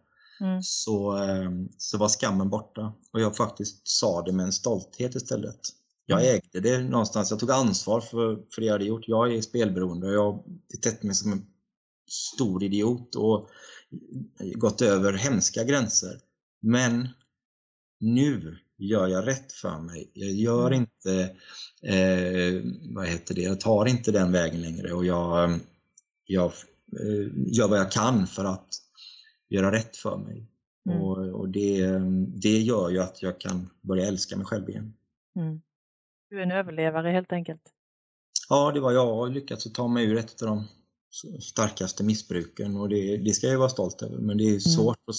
Mm. 0.43 0.63
Så, 0.63 1.11
ehm, 1.11 1.69
så 1.79 1.99
var 1.99 2.09
skammen 2.09 2.51
borta 2.51 2.93
och 3.13 3.21
jag 3.21 3.37
faktiskt 3.37 3.89
sa 3.89 4.23
det 4.23 4.33
med 4.33 4.47
en 4.47 4.53
stolthet 4.53 5.15
istället. 5.15 5.61
Jag 6.07 6.21
mm. 6.21 6.35
ägde 6.35 6.61
det 6.61 6.79
någonstans. 6.79 7.31
Jag 7.31 7.41
tog 7.41 7.51
ansvar 7.51 8.01
för, 8.01 8.37
för 8.55 8.61
det 8.61 8.67
jag 8.67 8.73
hade 8.73 8.85
gjort. 8.85 9.09
Jag 9.09 9.35
är 9.35 9.41
spelberoende 9.41 10.07
och 10.07 10.13
jag 10.13 10.33
har 10.33 10.43
betett 10.73 11.03
mig 11.03 11.15
som 11.15 11.33
en 11.33 11.47
stor 12.11 12.63
idiot 12.63 13.15
och 13.15 13.49
gått 14.55 14.83
över 14.83 15.13
hemska 15.13 15.65
gränser. 15.65 16.21
Men 16.63 17.09
nu 18.01 18.59
gör 18.79 19.09
jag 19.09 19.27
rätt 19.27 19.53
för 19.53 19.79
mig. 19.79 20.11
Jag 20.15 20.31
gör 20.31 20.67
mm. 20.67 20.81
inte, 20.81 21.23
eh, 21.83 22.63
vad 22.95 23.07
heter 23.07 23.35
det, 23.35 23.43
jag 23.43 23.61
tar 23.61 23.87
inte 23.87 24.13
den 24.13 24.33
vägen 24.33 24.61
längre 24.63 24.93
och 24.93 25.05
jag, 25.05 25.61
jag 26.25 26.45
eh, 27.01 27.33
gör 27.47 27.69
vad 27.69 27.79
jag 27.79 27.93
kan 27.93 28.27
för 28.27 28.45
att 28.45 28.69
göra 29.53 29.73
rätt 29.73 29.97
för 29.97 30.17
mig. 30.17 30.47
Mm. 30.87 31.03
Och, 31.03 31.19
och 31.19 31.49
det, 31.49 31.89
det 32.27 32.59
gör 32.59 32.91
ju 32.91 32.99
att 32.99 33.23
jag 33.23 33.41
kan 33.41 33.71
börja 33.81 34.07
älska 34.07 34.37
mig 34.37 34.47
själv 34.47 34.69
igen. 34.69 34.95
Mm. 35.37 35.61
Du 36.31 36.39
är 36.39 36.43
en 36.43 36.53
överlevare 36.53 37.11
helt 37.11 37.33
enkelt. 37.33 37.63
Ja, 38.49 38.73
det 38.73 38.81
var 38.81 38.93
jag. 38.93 39.15
har 39.15 39.29
lyckats 39.29 39.73
ta 39.73 39.89
mig 39.89 40.05
ur 40.05 40.17
ett 40.17 40.43
av 40.43 40.49
de 40.49 40.65
starkaste 41.41 42.05
missbruken 42.05 42.77
och 42.77 42.89
det, 42.89 43.17
det 43.17 43.33
ska 43.33 43.47
jag 43.47 43.59
vara 43.59 43.69
stolt 43.69 44.03
över. 44.03 44.19
Men 44.19 44.39
det 44.39 44.45
är 44.45 44.49
mm. 44.49 44.61
svårt 44.61 44.99
att 45.07 45.17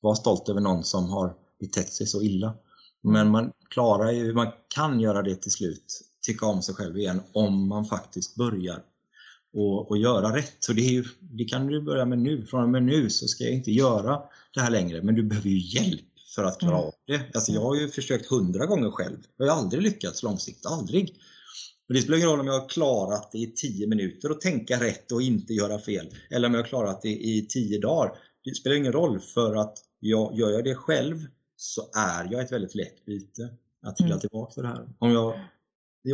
vara 0.00 0.14
stolt 0.14 0.48
över 0.48 0.60
någon 0.60 0.84
som 0.84 1.10
har 1.10 1.34
betett 1.60 1.92
sig 1.92 2.06
så 2.06 2.22
illa. 2.22 2.54
Men 3.02 3.30
man 3.30 3.52
klarar 3.70 4.10
ju, 4.10 4.34
man 4.34 4.52
kan 4.68 5.00
göra 5.00 5.22
det 5.22 5.34
till 5.34 5.50
slut, 5.50 6.00
tycka 6.26 6.46
om 6.46 6.62
sig 6.62 6.74
själv 6.74 6.98
igen, 6.98 7.22
om 7.32 7.68
man 7.68 7.84
faktiskt 7.84 8.36
börjar 8.36 8.82
och, 9.52 9.90
och 9.90 9.98
göra 9.98 10.36
rätt. 10.36 10.56
Så 10.60 10.72
det, 10.72 10.82
ju, 10.82 11.04
det 11.20 11.44
kan 11.44 11.66
du 11.66 11.80
börja 11.80 12.04
med 12.04 12.18
nu. 12.18 12.46
Från 12.46 12.62
och 12.62 12.68
med 12.68 12.82
nu 12.82 13.10
så 13.10 13.28
ska 13.28 13.44
jag 13.44 13.52
inte 13.52 13.70
göra 13.70 14.22
det 14.54 14.60
här 14.60 14.70
längre, 14.70 15.02
men 15.02 15.14
du 15.14 15.22
behöver 15.22 15.48
ju 15.48 15.58
hjälp 15.58 16.00
för 16.34 16.44
att 16.44 16.58
klara 16.58 16.74
mm. 16.74 16.86
av 16.86 16.94
det. 17.06 17.20
Alltså 17.34 17.52
jag 17.52 17.60
har 17.60 17.76
ju 17.76 17.88
försökt 17.88 18.30
hundra 18.30 18.66
gånger 18.66 18.90
själv. 18.90 19.16
Jag 19.36 19.46
har 19.46 19.58
aldrig 19.58 19.82
lyckats 19.82 20.22
långsiktigt, 20.22 20.66
aldrig. 20.66 21.16
Men 21.88 21.94
det 21.94 22.02
spelar 22.02 22.18
ingen 22.18 22.30
roll 22.30 22.40
om 22.40 22.46
jag 22.46 22.60
har 22.60 22.68
klarat 22.68 23.32
det 23.32 23.38
i 23.38 23.46
tio 23.46 23.86
minuter 23.86 24.30
och 24.30 24.40
tänka 24.40 24.80
rätt 24.80 25.12
och 25.12 25.22
inte 25.22 25.52
göra 25.52 25.78
fel. 25.78 26.06
Eller 26.30 26.48
om 26.48 26.54
jag 26.54 26.60
har 26.60 26.68
klarat 26.68 27.02
det 27.02 27.08
i 27.08 27.46
tio 27.48 27.80
dagar. 27.80 28.12
Det 28.44 28.54
spelar 28.54 28.76
ingen 28.76 28.92
roll 28.92 29.20
för 29.20 29.56
att 29.56 29.78
jag, 30.00 30.38
gör 30.38 30.50
jag 30.50 30.64
det 30.64 30.74
själv 30.74 31.26
så 31.56 31.82
är 31.96 32.32
jag 32.32 32.40
ett 32.40 32.52
väldigt 32.52 32.74
lätt 32.74 33.04
byte 33.04 33.48
att 33.82 33.96
trilla 33.96 34.10
mm. 34.10 34.20
tillbaka 34.20 34.52
till 34.52 34.62
det 34.62 34.68
här. 34.68 34.88
Om 34.98 35.10
jag, 35.10 35.34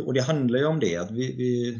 och 0.05 0.13
det 0.13 0.21
handlar 0.21 0.59
ju 0.59 0.65
om 0.65 0.79
det, 0.79 0.97
att 0.97 1.11
vi, 1.11 1.35
vi, 1.35 1.79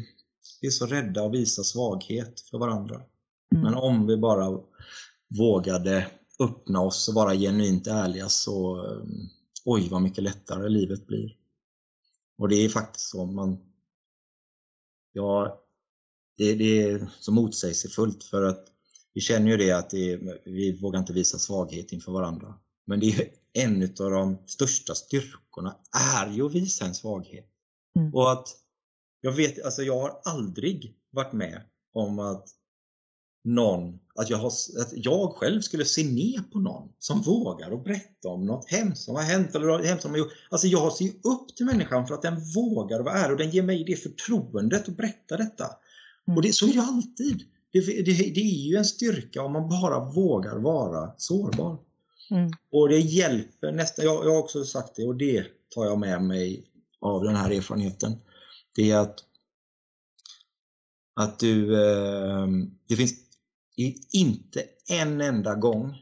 vi 0.60 0.66
är 0.66 0.70
så 0.72 0.86
rädda 0.86 1.24
att 1.24 1.32
visa 1.32 1.64
svaghet 1.64 2.40
för 2.40 2.58
varandra. 2.58 2.94
Mm. 2.94 3.64
Men 3.64 3.74
om 3.74 4.06
vi 4.06 4.16
bara 4.16 4.60
vågade 5.38 6.10
öppna 6.40 6.80
oss 6.80 7.08
och 7.08 7.14
vara 7.14 7.34
genuint 7.34 7.86
ärliga 7.86 8.28
så 8.28 8.86
oj 9.64 9.88
vad 9.88 10.02
mycket 10.02 10.24
lättare 10.24 10.68
livet 10.68 11.06
blir. 11.06 11.36
Och 12.38 12.48
det 12.48 12.56
är 12.56 12.68
faktiskt 12.68 13.10
så 13.10 13.26
man 13.26 13.58
ja, 15.12 15.64
det, 16.36 16.54
det 16.54 16.82
är 16.82 17.10
så 17.20 17.32
motsägelsefullt 17.32 18.24
för 18.24 18.42
att 18.42 18.64
vi 19.14 19.20
känner 19.20 19.50
ju 19.50 19.56
det 19.56 19.72
att 19.72 19.90
det 19.90 20.12
är, 20.12 20.40
vi 20.44 20.80
vågar 20.80 20.98
inte 21.00 21.12
visa 21.12 21.38
svaghet 21.38 21.92
inför 21.92 22.12
varandra. 22.12 22.54
Men 22.86 23.00
det 23.00 23.06
är 23.06 23.28
en 23.52 23.82
av 23.82 24.10
de 24.10 24.38
största 24.46 24.94
styrkorna 24.94 25.76
är 26.20 26.30
ju 26.30 26.46
att 26.46 26.54
visa 26.54 26.84
en 26.84 26.94
svaghet. 26.94 27.46
Mm. 27.96 28.14
Och 28.14 28.32
att 28.32 28.48
jag 29.28 29.36
vet, 29.36 29.64
alltså 29.64 29.82
jag 29.82 30.00
har 30.00 30.20
aldrig 30.24 30.94
varit 31.10 31.32
med 31.32 31.62
om 31.94 32.18
att 32.18 32.48
någon, 33.44 33.98
att 34.14 34.30
jag, 34.30 34.38
har, 34.38 34.48
att 34.80 34.92
jag 34.92 35.32
själv 35.32 35.60
skulle 35.60 35.84
se 35.84 36.04
ner 36.04 36.42
på 36.52 36.58
någon 36.58 36.92
som 36.98 37.22
vågar 37.22 37.70
och 37.70 37.82
berätta 37.82 38.28
om 38.28 38.46
något 38.46 38.70
hemskt 38.70 39.02
som 39.02 39.14
har 39.14 39.22
hänt 39.22 39.54
eller 39.54 39.78
hemskt 39.78 40.02
som 40.02 40.10
har 40.10 40.18
gjort. 40.18 40.32
Alltså 40.50 40.66
jag 40.66 40.92
ser 40.92 41.08
upp 41.08 41.56
till 41.56 41.66
människan 41.66 42.06
för 42.06 42.14
att 42.14 42.22
den 42.22 42.40
vågar 42.54 43.00
vara 43.00 43.14
ärlig 43.14 43.32
och 43.32 43.38
den 43.38 43.50
ger 43.50 43.62
mig 43.62 43.84
det 43.84 43.96
förtroendet 43.96 44.88
att 44.88 44.96
berätta 44.96 45.36
detta. 45.36 45.64
Mm. 46.28 46.36
Och 46.36 46.42
det, 46.42 46.52
så 46.52 46.66
är 46.66 46.72
det 46.72 46.82
alltid. 46.82 47.42
Det, 47.72 47.80
det, 47.80 48.32
det, 48.34 48.40
är 48.40 48.68
ju 48.70 48.76
en 48.76 48.84
styrka 48.84 49.42
om 49.42 49.52
man 49.52 49.68
bara 49.68 50.04
vågar 50.04 50.56
vara 50.56 51.12
sårbar. 51.16 51.78
Mm. 52.30 52.50
Och 52.72 52.88
det 52.88 52.98
hjälper 52.98 53.72
nästan, 53.72 54.04
jag, 54.04 54.24
jag 54.24 54.30
har 54.30 54.38
också 54.38 54.64
sagt 54.64 54.96
det 54.96 55.06
och 55.06 55.16
det 55.16 55.44
tar 55.74 55.84
jag 55.84 55.98
med 55.98 56.22
mig 56.22 56.64
av 57.00 57.24
den 57.24 57.36
här 57.36 57.50
erfarenheten. 57.50 58.12
Det 58.78 58.90
är 58.90 58.98
att, 58.98 59.24
att 61.14 61.38
du, 61.38 61.82
eh, 61.82 62.46
det 62.88 62.96
finns 62.96 63.14
inte 64.12 64.64
en 64.88 65.20
enda 65.20 65.54
gång 65.54 65.96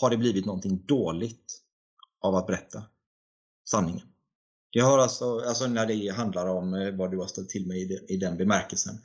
har 0.00 0.10
det 0.10 0.16
blivit 0.16 0.46
någonting 0.46 0.84
dåligt 0.86 1.62
av 2.20 2.34
att 2.34 2.46
berätta 2.46 2.84
sanningen. 3.70 4.06
Jag 4.70 4.84
har 4.84 4.98
alltså, 4.98 5.38
alltså 5.38 5.66
när 5.66 5.86
det 5.86 6.08
handlar 6.08 6.46
om 6.46 6.74
eh, 6.74 6.94
vad 6.94 7.10
du 7.10 7.18
har 7.18 7.26
ställt 7.26 7.48
till 7.48 7.66
med 7.66 7.76
i, 7.76 8.04
i 8.08 8.16
den 8.16 8.36
bemärkelsen. 8.36 8.98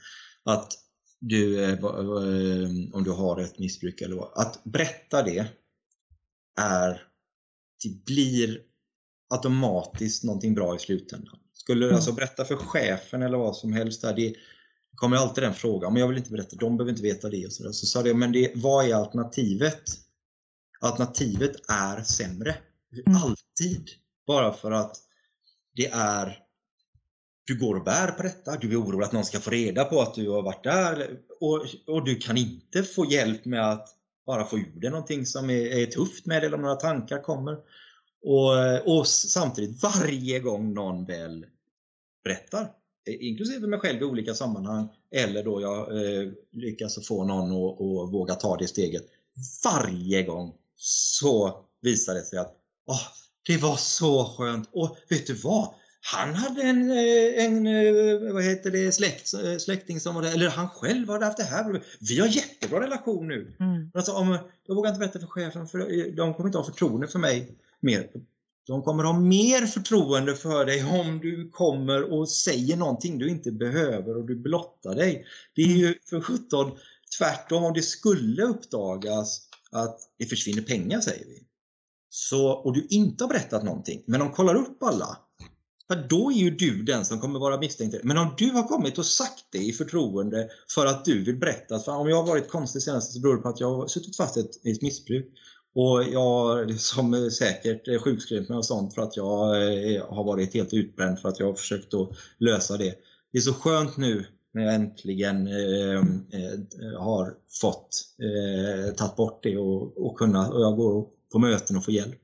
Att 0.43 0.73
du, 1.19 1.63
eh, 1.63 1.69
ehm, 1.71 2.93
om 2.93 3.04
du 3.04 3.12
har 3.12 3.39
ett 3.39 3.60
missbruk 3.60 4.02
eller 4.02 4.15
vad, 4.15 4.32
att 4.36 4.63
berätta 4.63 5.23
det 5.23 5.47
är, 6.60 7.08
det 7.84 8.06
blir 8.06 8.62
automatiskt 9.30 10.23
någonting 10.23 10.56
bra 10.56 10.76
i 10.76 10.80
slutändan. 10.80 11.39
Skulle 11.63 11.80
du 11.80 11.86
mm. 11.86 11.95
alltså 11.95 12.12
berätta 12.12 12.45
för 12.45 12.56
chefen 12.56 13.21
eller 13.21 13.38
vad 13.38 13.56
som 13.56 13.73
helst 13.73 14.02
där, 14.02 14.13
det 14.13 14.34
kommer 14.95 15.17
alltid 15.17 15.43
den 15.43 15.54
frågan, 15.54 15.93
men 15.93 15.99
jag 15.99 16.08
vill 16.08 16.17
inte 16.17 16.32
berätta, 16.32 16.56
de 16.56 16.78
behöver 16.78 16.91
inte 16.91 17.04
veta 17.04 17.30
det. 17.30 17.45
Och 17.45 17.54
så, 17.54 17.63
där. 17.63 17.71
så 17.71 17.86
sa 17.86 18.08
jag, 18.08 18.15
men 18.15 18.32
det, 18.32 18.52
vad 18.56 18.86
är 18.86 18.95
alternativet? 18.95 19.84
Alternativet 20.80 21.52
är 21.69 22.04
sämre. 22.04 22.56
Mm. 23.08 23.21
Alltid. 23.23 23.89
Bara 24.28 24.54
för 24.54 24.71
att 24.71 24.97
det 25.76 25.88
är 25.88 26.39
du 27.45 27.60
går 27.60 27.76
och 27.76 27.84
bär 27.84 28.08
på 28.08 28.23
detta, 28.23 28.58
du 28.58 28.71
är 28.71 28.82
orolig 28.82 29.06
att 29.06 29.12
någon 29.12 29.26
ska 29.26 29.39
få 29.39 29.49
reda 29.49 29.86
på 29.86 30.02
att 30.02 30.15
du 30.15 30.30
har 30.30 30.41
varit 30.41 30.63
där 30.63 31.17
och, 31.39 31.65
och 31.88 32.06
du 32.06 32.15
kan 32.15 32.38
inte 32.38 32.84
få 32.84 33.06
hjälp 33.06 33.45
med 33.45 33.71
att 33.71 33.89
bara 34.26 34.45
få 34.45 34.58
ur 34.58 34.80
dig 34.80 34.89
någonting 34.89 35.26
som 35.26 35.49
är, 35.49 35.65
är 35.65 35.86
tufft 35.86 36.26
med 36.26 36.41
det 36.41 36.45
eller 36.45 36.58
om 36.58 36.62
några 36.62 36.76
tankar 36.76 37.21
kommer. 37.21 37.58
Och, 38.23 38.97
och 38.97 39.08
samtidigt 39.08 39.84
varje 39.84 40.39
gång 40.39 40.73
någon 40.73 41.06
väl 41.06 41.45
berättar, 42.23 42.71
inklusive 43.05 43.67
mig 43.67 43.79
själv 43.79 44.01
i 44.01 44.05
olika 44.05 44.33
sammanhang 44.33 44.89
eller 45.12 45.43
då 45.43 45.62
jag 45.62 45.79
eh, 45.79 46.31
lyckas 46.51 47.07
få 47.07 47.23
någon 47.23 47.51
att 47.51 48.13
våga 48.13 48.36
ta 48.36 48.57
det 48.57 48.67
steget. 48.67 49.03
Varje 49.63 50.23
gång 50.23 50.53
så 50.75 51.65
visar 51.81 52.13
det 52.13 52.23
sig 52.23 52.39
att 52.39 52.55
oh, 52.88 53.07
det 53.47 53.57
var 53.57 53.75
så 53.75 54.25
skönt 54.25 54.69
och 54.71 54.97
vet 55.09 55.27
du 55.27 55.33
vad? 55.33 55.73
han 56.05 56.33
hade 56.36 56.62
en, 56.62 56.91
eh, 56.91 57.45
en 57.45 57.67
eh, 57.67 58.33
vad 58.33 58.43
heter 58.43 58.71
det, 58.71 58.91
släkt, 58.91 59.33
eh, 59.33 59.57
släkting 59.57 59.99
som 59.99 60.15
var 60.15 60.21
där, 60.21 60.33
eller 60.33 60.49
han 60.49 60.69
själv 60.69 61.09
hade 61.09 61.25
haft 61.25 61.38
det 61.38 61.43
här. 61.43 61.83
Vi 61.99 62.19
har 62.19 62.27
jättebra 62.27 62.81
relation 62.81 63.27
nu. 63.27 63.55
Mm. 63.59 63.91
Alltså, 63.93 64.12
om, 64.12 64.38
jag 64.67 64.75
vågar 64.75 64.89
inte 64.89 64.99
berätta 64.99 65.19
för 65.19 65.27
chefen 65.27 65.67
för 65.67 66.12
de 66.15 66.33
kommer 66.33 66.49
inte 66.49 66.57
ha 66.57 66.65
förtroende 66.65 67.07
för 67.07 67.19
mig 67.19 67.57
mer. 67.79 68.09
De 68.67 68.84
kommer 68.84 69.04
ha 69.04 69.19
mer 69.19 69.65
förtroende 69.65 70.36
för 70.36 70.65
dig 70.65 70.84
om 70.84 71.19
du 71.19 71.49
kommer 71.49 72.13
och 72.13 72.30
säger 72.30 72.78
någonting 72.78 73.17
du 73.17 73.30
inte 73.30 73.52
behöver 73.52 74.17
och 74.17 74.26
du 74.26 74.36
blottar 74.36 74.95
dig. 74.95 75.26
Det 75.56 75.62
är 75.62 75.67
ju 75.67 75.95
för 76.10 76.21
17 76.21 76.71
tvärtom 77.17 77.63
om 77.63 77.73
det 77.73 77.82
skulle 77.82 78.43
uppdagas 78.43 79.41
att 79.71 79.99
det 80.19 80.26
försvinner 80.26 80.62
pengar 80.62 81.02
säger 81.02 81.26
vi. 81.26 81.43
Så, 82.10 82.49
och 82.49 82.73
du 82.73 82.88
inte 82.89 83.23
har 83.23 83.30
berättat 83.30 83.63
någonting, 83.63 84.04
men 84.08 84.19
de 84.19 84.32
kollar 84.32 84.56
upp 84.56 84.84
alla 84.84 85.17
för 85.88 86.08
då 86.10 86.32
är 86.32 86.36
ju 86.36 86.52
du 86.52 86.84
den 86.84 87.06
som 87.06 87.19
kommer 87.19 87.39
vara 87.39 87.58
misstänkt. 87.58 87.95
Men 88.04 88.17
om 88.17 88.36
du 88.38 88.52
har 88.52 88.67
kommit 88.67 88.97
och 88.97 89.06
sagt 89.06 89.45
det 89.52 89.58
i 89.58 89.73
förtroende 89.73 90.49
för 90.76 90.86
att 90.86 91.06
du 91.06 91.23
vill 91.23 91.39
berätta. 91.39 91.80
För 91.80 91.91
om 91.91 92.10
jag 92.10 92.15
har 92.15 92.28
varit 92.28 92.49
konstig 92.49 92.82
senast 92.82 93.13
så 93.13 93.19
beror 93.19 93.36
det 93.36 93.41
på 93.41 93.49
att 93.49 93.60
jag 93.60 93.76
har 93.76 93.88
suttit 93.88 94.17
fast 94.17 94.38
i 94.38 94.71
ett, 94.71 94.82
missbruk. 94.82 95.26
Och 95.75 96.03
jag 96.03 96.57
som 96.79 97.12
liksom 97.12 97.31
säkert 97.31 98.01
sjukskrivit 98.01 98.49
mig 98.49 98.57
och 98.57 98.65
sånt 98.65 98.93
för 98.93 99.01
att 99.01 99.17
jag 99.17 99.63
eh, 99.95 100.05
har 100.09 100.23
varit 100.23 100.53
helt 100.53 100.73
utbränd 100.73 101.19
för 101.19 101.29
att 101.29 101.39
jag 101.39 101.47
har 101.47 101.53
försökt 101.53 101.93
att 101.93 102.09
lösa 102.38 102.77
det. 102.77 102.95
Det 103.31 103.38
är 103.38 103.41
så 103.41 103.53
skönt 103.53 103.97
nu 103.97 104.25
när 104.53 104.63
jag 104.63 104.73
äntligen 104.73 105.47
eh, 105.47 105.99
eh, 106.31 106.99
har 106.99 107.33
fått 107.62 107.89
eh, 108.19 108.93
tagit 108.93 109.15
bort 109.15 109.43
det 109.43 109.57
och, 109.57 110.05
och, 110.05 110.17
kunna, 110.17 110.49
och 110.49 110.62
jag 110.62 110.75
går 110.75 111.07
på 111.31 111.39
möten 111.39 111.77
och 111.77 111.86
får 111.86 111.93
hjälp. 111.93 112.21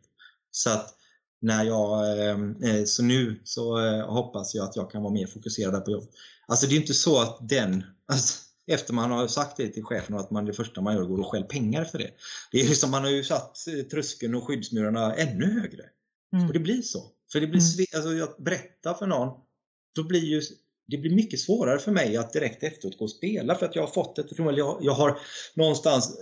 Så 0.52 0.70
att 0.70 0.96
när 1.42 1.64
jag, 1.64 2.20
eh, 2.20 2.40
eh 2.72 2.86
så 2.86 3.04
nu 3.04 3.42
så 3.44 3.80
hoppas 4.02 4.56
jag 4.56 4.66
att 4.66 4.76
jag 4.76 4.92
kan 4.92 5.04
vara 5.04 5.14
mer 5.14 5.28
fokuserad 5.28 5.86
på 5.86 5.92
jobb. 5.92 6.08
Alltså 6.48 6.68
det 6.68 6.76
är 6.76 6.80
inte 6.82 6.94
så 6.94 7.22
att 7.22 7.50
den, 7.50 7.84
alltså, 8.08 8.49
efter 8.70 8.94
man 8.94 9.12
har 9.12 9.28
sagt 9.28 9.58
det 9.58 9.68
till 9.68 9.84
chefen 9.84 10.16
och 10.16 10.20
att 10.20 10.32
man 10.32 10.46
det 10.46 10.54
första 10.54 10.82
man 10.82 10.96
gör 10.96 11.04
går 11.04 11.20
och 11.20 11.32
skäl 11.32 11.44
pengar 11.44 11.82
efter 11.82 12.00
det. 12.00 12.12
Det 12.52 12.62
är 12.62 12.68
liksom, 12.68 12.92
man 12.92 13.04
har 13.04 13.10
ju 13.10 13.24
satt 13.24 13.68
eh, 13.68 13.86
tröskeln 13.86 14.36
och 14.36 14.48
skyddsmurarna 14.48 15.16
ännu 15.16 15.46
högre. 15.46 15.84
Mm. 16.34 16.48
Och 16.48 16.54
det 16.54 16.60
blir 16.60 16.82
så. 16.82 17.12
För 17.32 17.42
det 17.42 17.48
blir, 17.48 17.62
mm. 17.62 17.86
alltså 17.96 18.24
att 18.24 18.38
berätta 18.38 18.94
för 18.94 19.08
någon, 19.08 19.40
då 19.96 20.04
blir 20.04 20.26
ju 20.26 20.42
det 20.88 20.98
blir 20.98 21.16
mycket 21.16 21.40
svårare 21.40 21.80
för 21.80 21.92
mig 21.92 22.18
att 22.18 22.34
direkt 22.34 22.64
efteråt 22.64 22.98
gå 22.98 23.04
och 23.06 23.12
spela 23.12 23.56
för 23.56 23.66
att 23.66 23.76
jag 23.76 23.82
har 23.82 23.94
fått 23.94 24.20
ett 24.20 24.30
förtroende. 24.30 24.60
Jag, 24.60 24.78
jag 24.82 24.94
har 24.94 25.20
någonstans 25.56 26.18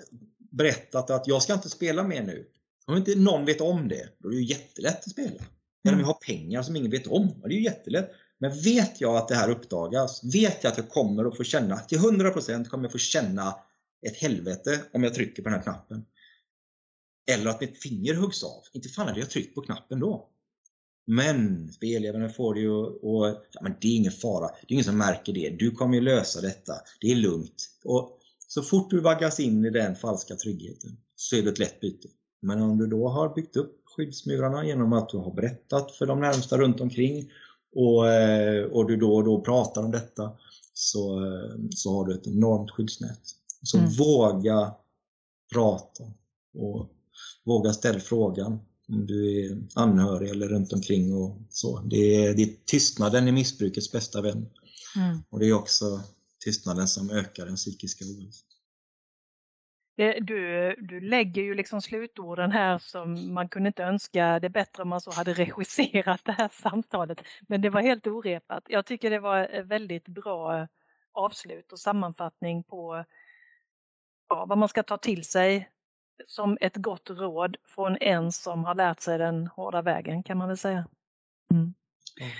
berättat 0.51 1.10
att 1.10 1.27
jag 1.27 1.41
ska 1.41 1.53
inte 1.53 1.69
spela 1.69 2.03
mer 2.03 2.23
nu. 2.23 2.47
Om 2.86 2.97
inte 2.97 3.15
någon 3.15 3.45
vet 3.45 3.62
om 3.62 3.88
det, 3.88 4.10
då 4.19 4.29
är 4.29 4.33
det 4.33 4.39
ju 4.39 4.45
jättelätt 4.45 4.97
att 4.97 5.12
spela. 5.12 5.43
Eller 5.86 5.93
om 5.93 5.99
jag 5.99 6.07
har 6.07 6.13
pengar 6.13 6.63
som 6.63 6.75
ingen 6.75 6.91
vet 6.91 7.07
om, 7.07 7.41
det 7.43 7.47
är 7.47 7.57
ju 7.57 7.63
jättelätt. 7.63 8.12
Men 8.39 8.62
vet 8.62 9.02
jag 9.02 9.17
att 9.17 9.28
det 9.28 9.36
här 9.36 9.50
uppdagas, 9.50 10.23
vet 10.23 10.63
jag 10.63 10.71
att 10.71 10.78
jag 10.78 10.89
kommer 10.89 11.26
att 11.26 11.38
få 11.38 11.43
känna, 11.43 11.78
till 11.78 12.00
100% 12.00 12.65
kommer 12.65 12.84
jag 12.84 12.91
få 12.91 12.97
känna 12.97 13.56
ett 14.08 14.17
helvete 14.17 14.82
om 14.93 15.04
jag 15.04 15.13
trycker 15.13 15.43
på 15.43 15.50
den 15.50 15.58
här 15.58 15.63
knappen. 15.63 16.06
Eller 17.32 17.50
att 17.50 17.62
mitt 17.62 17.82
finger 17.82 18.13
huggs 18.13 18.43
av. 18.43 18.63
Inte 18.73 18.89
fan 18.89 19.08
hade 19.08 19.19
jag 19.19 19.30
tryckt 19.30 19.56
på 19.56 19.62
knappen 19.62 20.00
då. 20.00 20.30
Men 21.08 21.71
spelledaren 21.71 22.30
får 22.30 22.54
det 22.54 22.60
ju 22.60 22.71
och 22.86 23.28
ja, 23.28 23.62
men 23.62 23.76
det 23.82 23.88
är 23.88 23.95
ingen 23.95 24.12
fara. 24.12 24.47
Det 24.47 24.67
är 24.67 24.73
ingen 24.73 24.84
som 24.84 24.97
märker 24.97 25.34
det. 25.34 25.50
Du 25.50 25.71
kommer 25.71 25.95
ju 25.95 26.02
lösa 26.02 26.41
detta. 26.41 26.73
Det 27.02 27.12
är 27.12 27.15
lugnt. 27.15 27.69
Och 27.84 28.19
så 28.47 28.62
fort 28.62 28.89
du 28.89 29.00
vaggas 29.00 29.39
in 29.39 29.65
i 29.65 29.69
den 29.69 29.95
falska 29.95 30.36
tryggheten 30.36 30.97
så 31.15 31.36
är 31.36 31.41
det 31.41 31.50
ett 31.50 31.60
lätt 31.60 31.80
byte. 31.80 32.08
Men 32.41 32.62
om 32.62 32.78
du 32.78 32.88
då 32.88 33.08
har 33.08 33.36
byggt 33.36 33.56
upp 33.56 33.82
skyddsmurarna 33.97 34.65
genom 34.65 34.93
att 34.93 35.10
du 35.10 35.17
har 35.17 35.34
berättat 35.34 35.91
för 35.91 36.06
de 36.06 36.19
närmsta 36.19 36.58
runt 36.58 36.82
omkring 36.82 37.32
och, 37.75 38.10
eh, 38.10 38.63
och 38.63 38.88
du 38.88 38.97
då 38.97 39.15
och 39.15 39.23
då 39.23 39.41
pratar 39.41 39.84
om 39.84 39.91
detta 39.91 40.32
så, 40.73 41.25
eh, 41.25 41.56
så 41.69 41.95
har 41.95 42.06
du 42.06 42.13
ett 42.13 42.27
enormt 42.27 42.71
skyddsnät. 42.71 43.21
Så 43.63 43.77
mm. 43.77 43.89
våga 43.91 44.73
prata 45.53 46.03
och 46.53 46.89
våga 47.45 47.73
ställa 47.73 47.99
frågan 47.99 48.60
om 48.89 49.06
du 49.06 49.45
är 49.45 49.58
anhörig 49.73 50.30
eller 50.30 50.47
runt 50.47 50.73
omkring 50.73 51.13
och 51.13 51.38
så. 51.49 51.80
Det 51.80 52.15
är, 52.15 52.34
det 52.34 52.43
är 52.43 52.56
tystnaden 52.65 53.27
i 53.27 53.32
missbrukets 53.32 53.91
bästa 53.91 54.21
vän. 54.21 54.49
Mm. 54.95 55.23
Och 55.30 55.39
det 55.39 55.45
är 55.45 55.53
också 55.53 56.01
tystnaden 56.45 56.88
som 56.88 57.10
ökar 57.10 57.45
den 57.45 57.56
psykiska 57.56 58.06
ohälsan. 58.06 58.46
Det, 59.97 60.19
du, 60.19 60.75
du 60.75 60.99
lägger 60.99 61.41
ju 61.41 61.53
liksom 61.53 61.81
slutorden 61.81 62.51
här 62.51 62.77
som 62.77 63.33
man 63.33 63.49
kunde 63.49 63.67
inte 63.67 63.83
önska 63.83 64.39
det 64.39 64.49
bättre 64.49 64.83
om 64.83 64.89
man 64.89 65.01
så 65.01 65.12
hade 65.12 65.33
regisserat 65.33 66.21
det 66.25 66.31
här 66.31 66.49
samtalet. 66.51 67.23
Men 67.41 67.62
det 67.62 67.69
var 67.69 67.81
helt 67.81 68.07
orepat. 68.07 68.63
Jag 68.67 68.86
tycker 68.86 69.10
det 69.10 69.19
var 69.19 69.39
ett 69.39 69.65
väldigt 69.65 70.07
bra 70.07 70.67
avslut 71.12 71.71
och 71.71 71.79
sammanfattning 71.79 72.63
på 72.63 73.05
ja, 74.29 74.45
vad 74.45 74.57
man 74.57 74.69
ska 74.69 74.83
ta 74.83 74.97
till 74.97 75.23
sig 75.23 75.69
som 76.25 76.57
ett 76.62 76.75
gott 76.75 77.10
råd 77.10 77.57
från 77.63 77.97
en 77.97 78.31
som 78.31 78.65
har 78.65 78.75
lärt 78.75 78.99
sig 78.99 79.17
den 79.17 79.47
hårda 79.47 79.81
vägen 79.81 80.23
kan 80.23 80.38
man 80.38 80.47
väl 80.47 80.57
säga. 80.57 80.88
Mm. 81.51 81.63
Mm. 82.21 82.31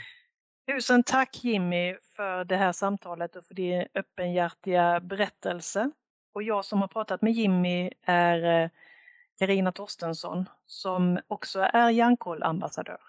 Tusen 0.72 1.04
tack 1.04 1.44
Jimmy 1.44 1.96
för 2.16 2.44
det 2.44 2.58
här 2.58 2.72
samtalet 2.72 3.36
och 3.36 3.46
för 3.46 3.54
din 3.54 3.88
öppenhjärtiga 3.94 5.00
berättelse. 5.00 5.92
Och 6.34 6.44
jag 6.44 6.66
som 6.66 6.82
har 6.82 6.88
pratat 6.88 7.22
med 7.22 7.34
Jimmy 7.34 7.90
är 8.04 8.70
Karina 9.40 9.70
eh, 9.70 9.74
Torstensson 9.74 10.50
som 10.66 11.20
också 11.28 11.60
är 11.60 11.90
Hjärnkoll-ambassadör. 11.90 13.02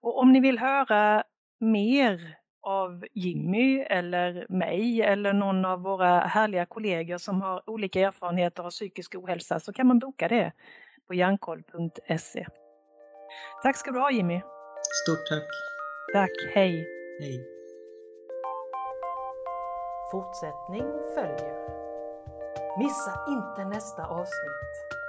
Och 0.00 0.18
om 0.18 0.32
ni 0.32 0.40
vill 0.40 0.58
höra 0.58 1.24
mer 1.60 2.36
av 2.62 3.04
Jimmy 3.12 3.80
eller 3.80 4.46
mig 4.48 5.02
eller 5.02 5.32
någon 5.32 5.64
av 5.64 5.82
våra 5.82 6.20
härliga 6.20 6.66
kollegor 6.66 7.18
som 7.18 7.42
har 7.42 7.70
olika 7.70 8.00
erfarenheter 8.00 8.62
av 8.62 8.70
psykisk 8.70 9.14
ohälsa 9.14 9.60
så 9.60 9.72
kan 9.72 9.86
man 9.86 9.98
boka 9.98 10.28
det 10.28 10.52
på 11.06 11.14
hjärnkoll.se. 11.14 12.46
Tack 13.62 13.76
ska 13.76 13.90
du 13.90 13.98
ha 13.98 14.10
Jimmy! 14.10 14.40
Stort 15.04 15.26
tack! 15.28 15.48
Tack, 16.12 16.54
hej! 16.54 16.86
Hej! 17.20 17.44
Fortsättning 20.12 20.84
följer. 21.14 21.83
Missa 22.76 23.20
inte 23.28 23.64
nästa 23.64 24.04
avsnitt. 24.04 25.03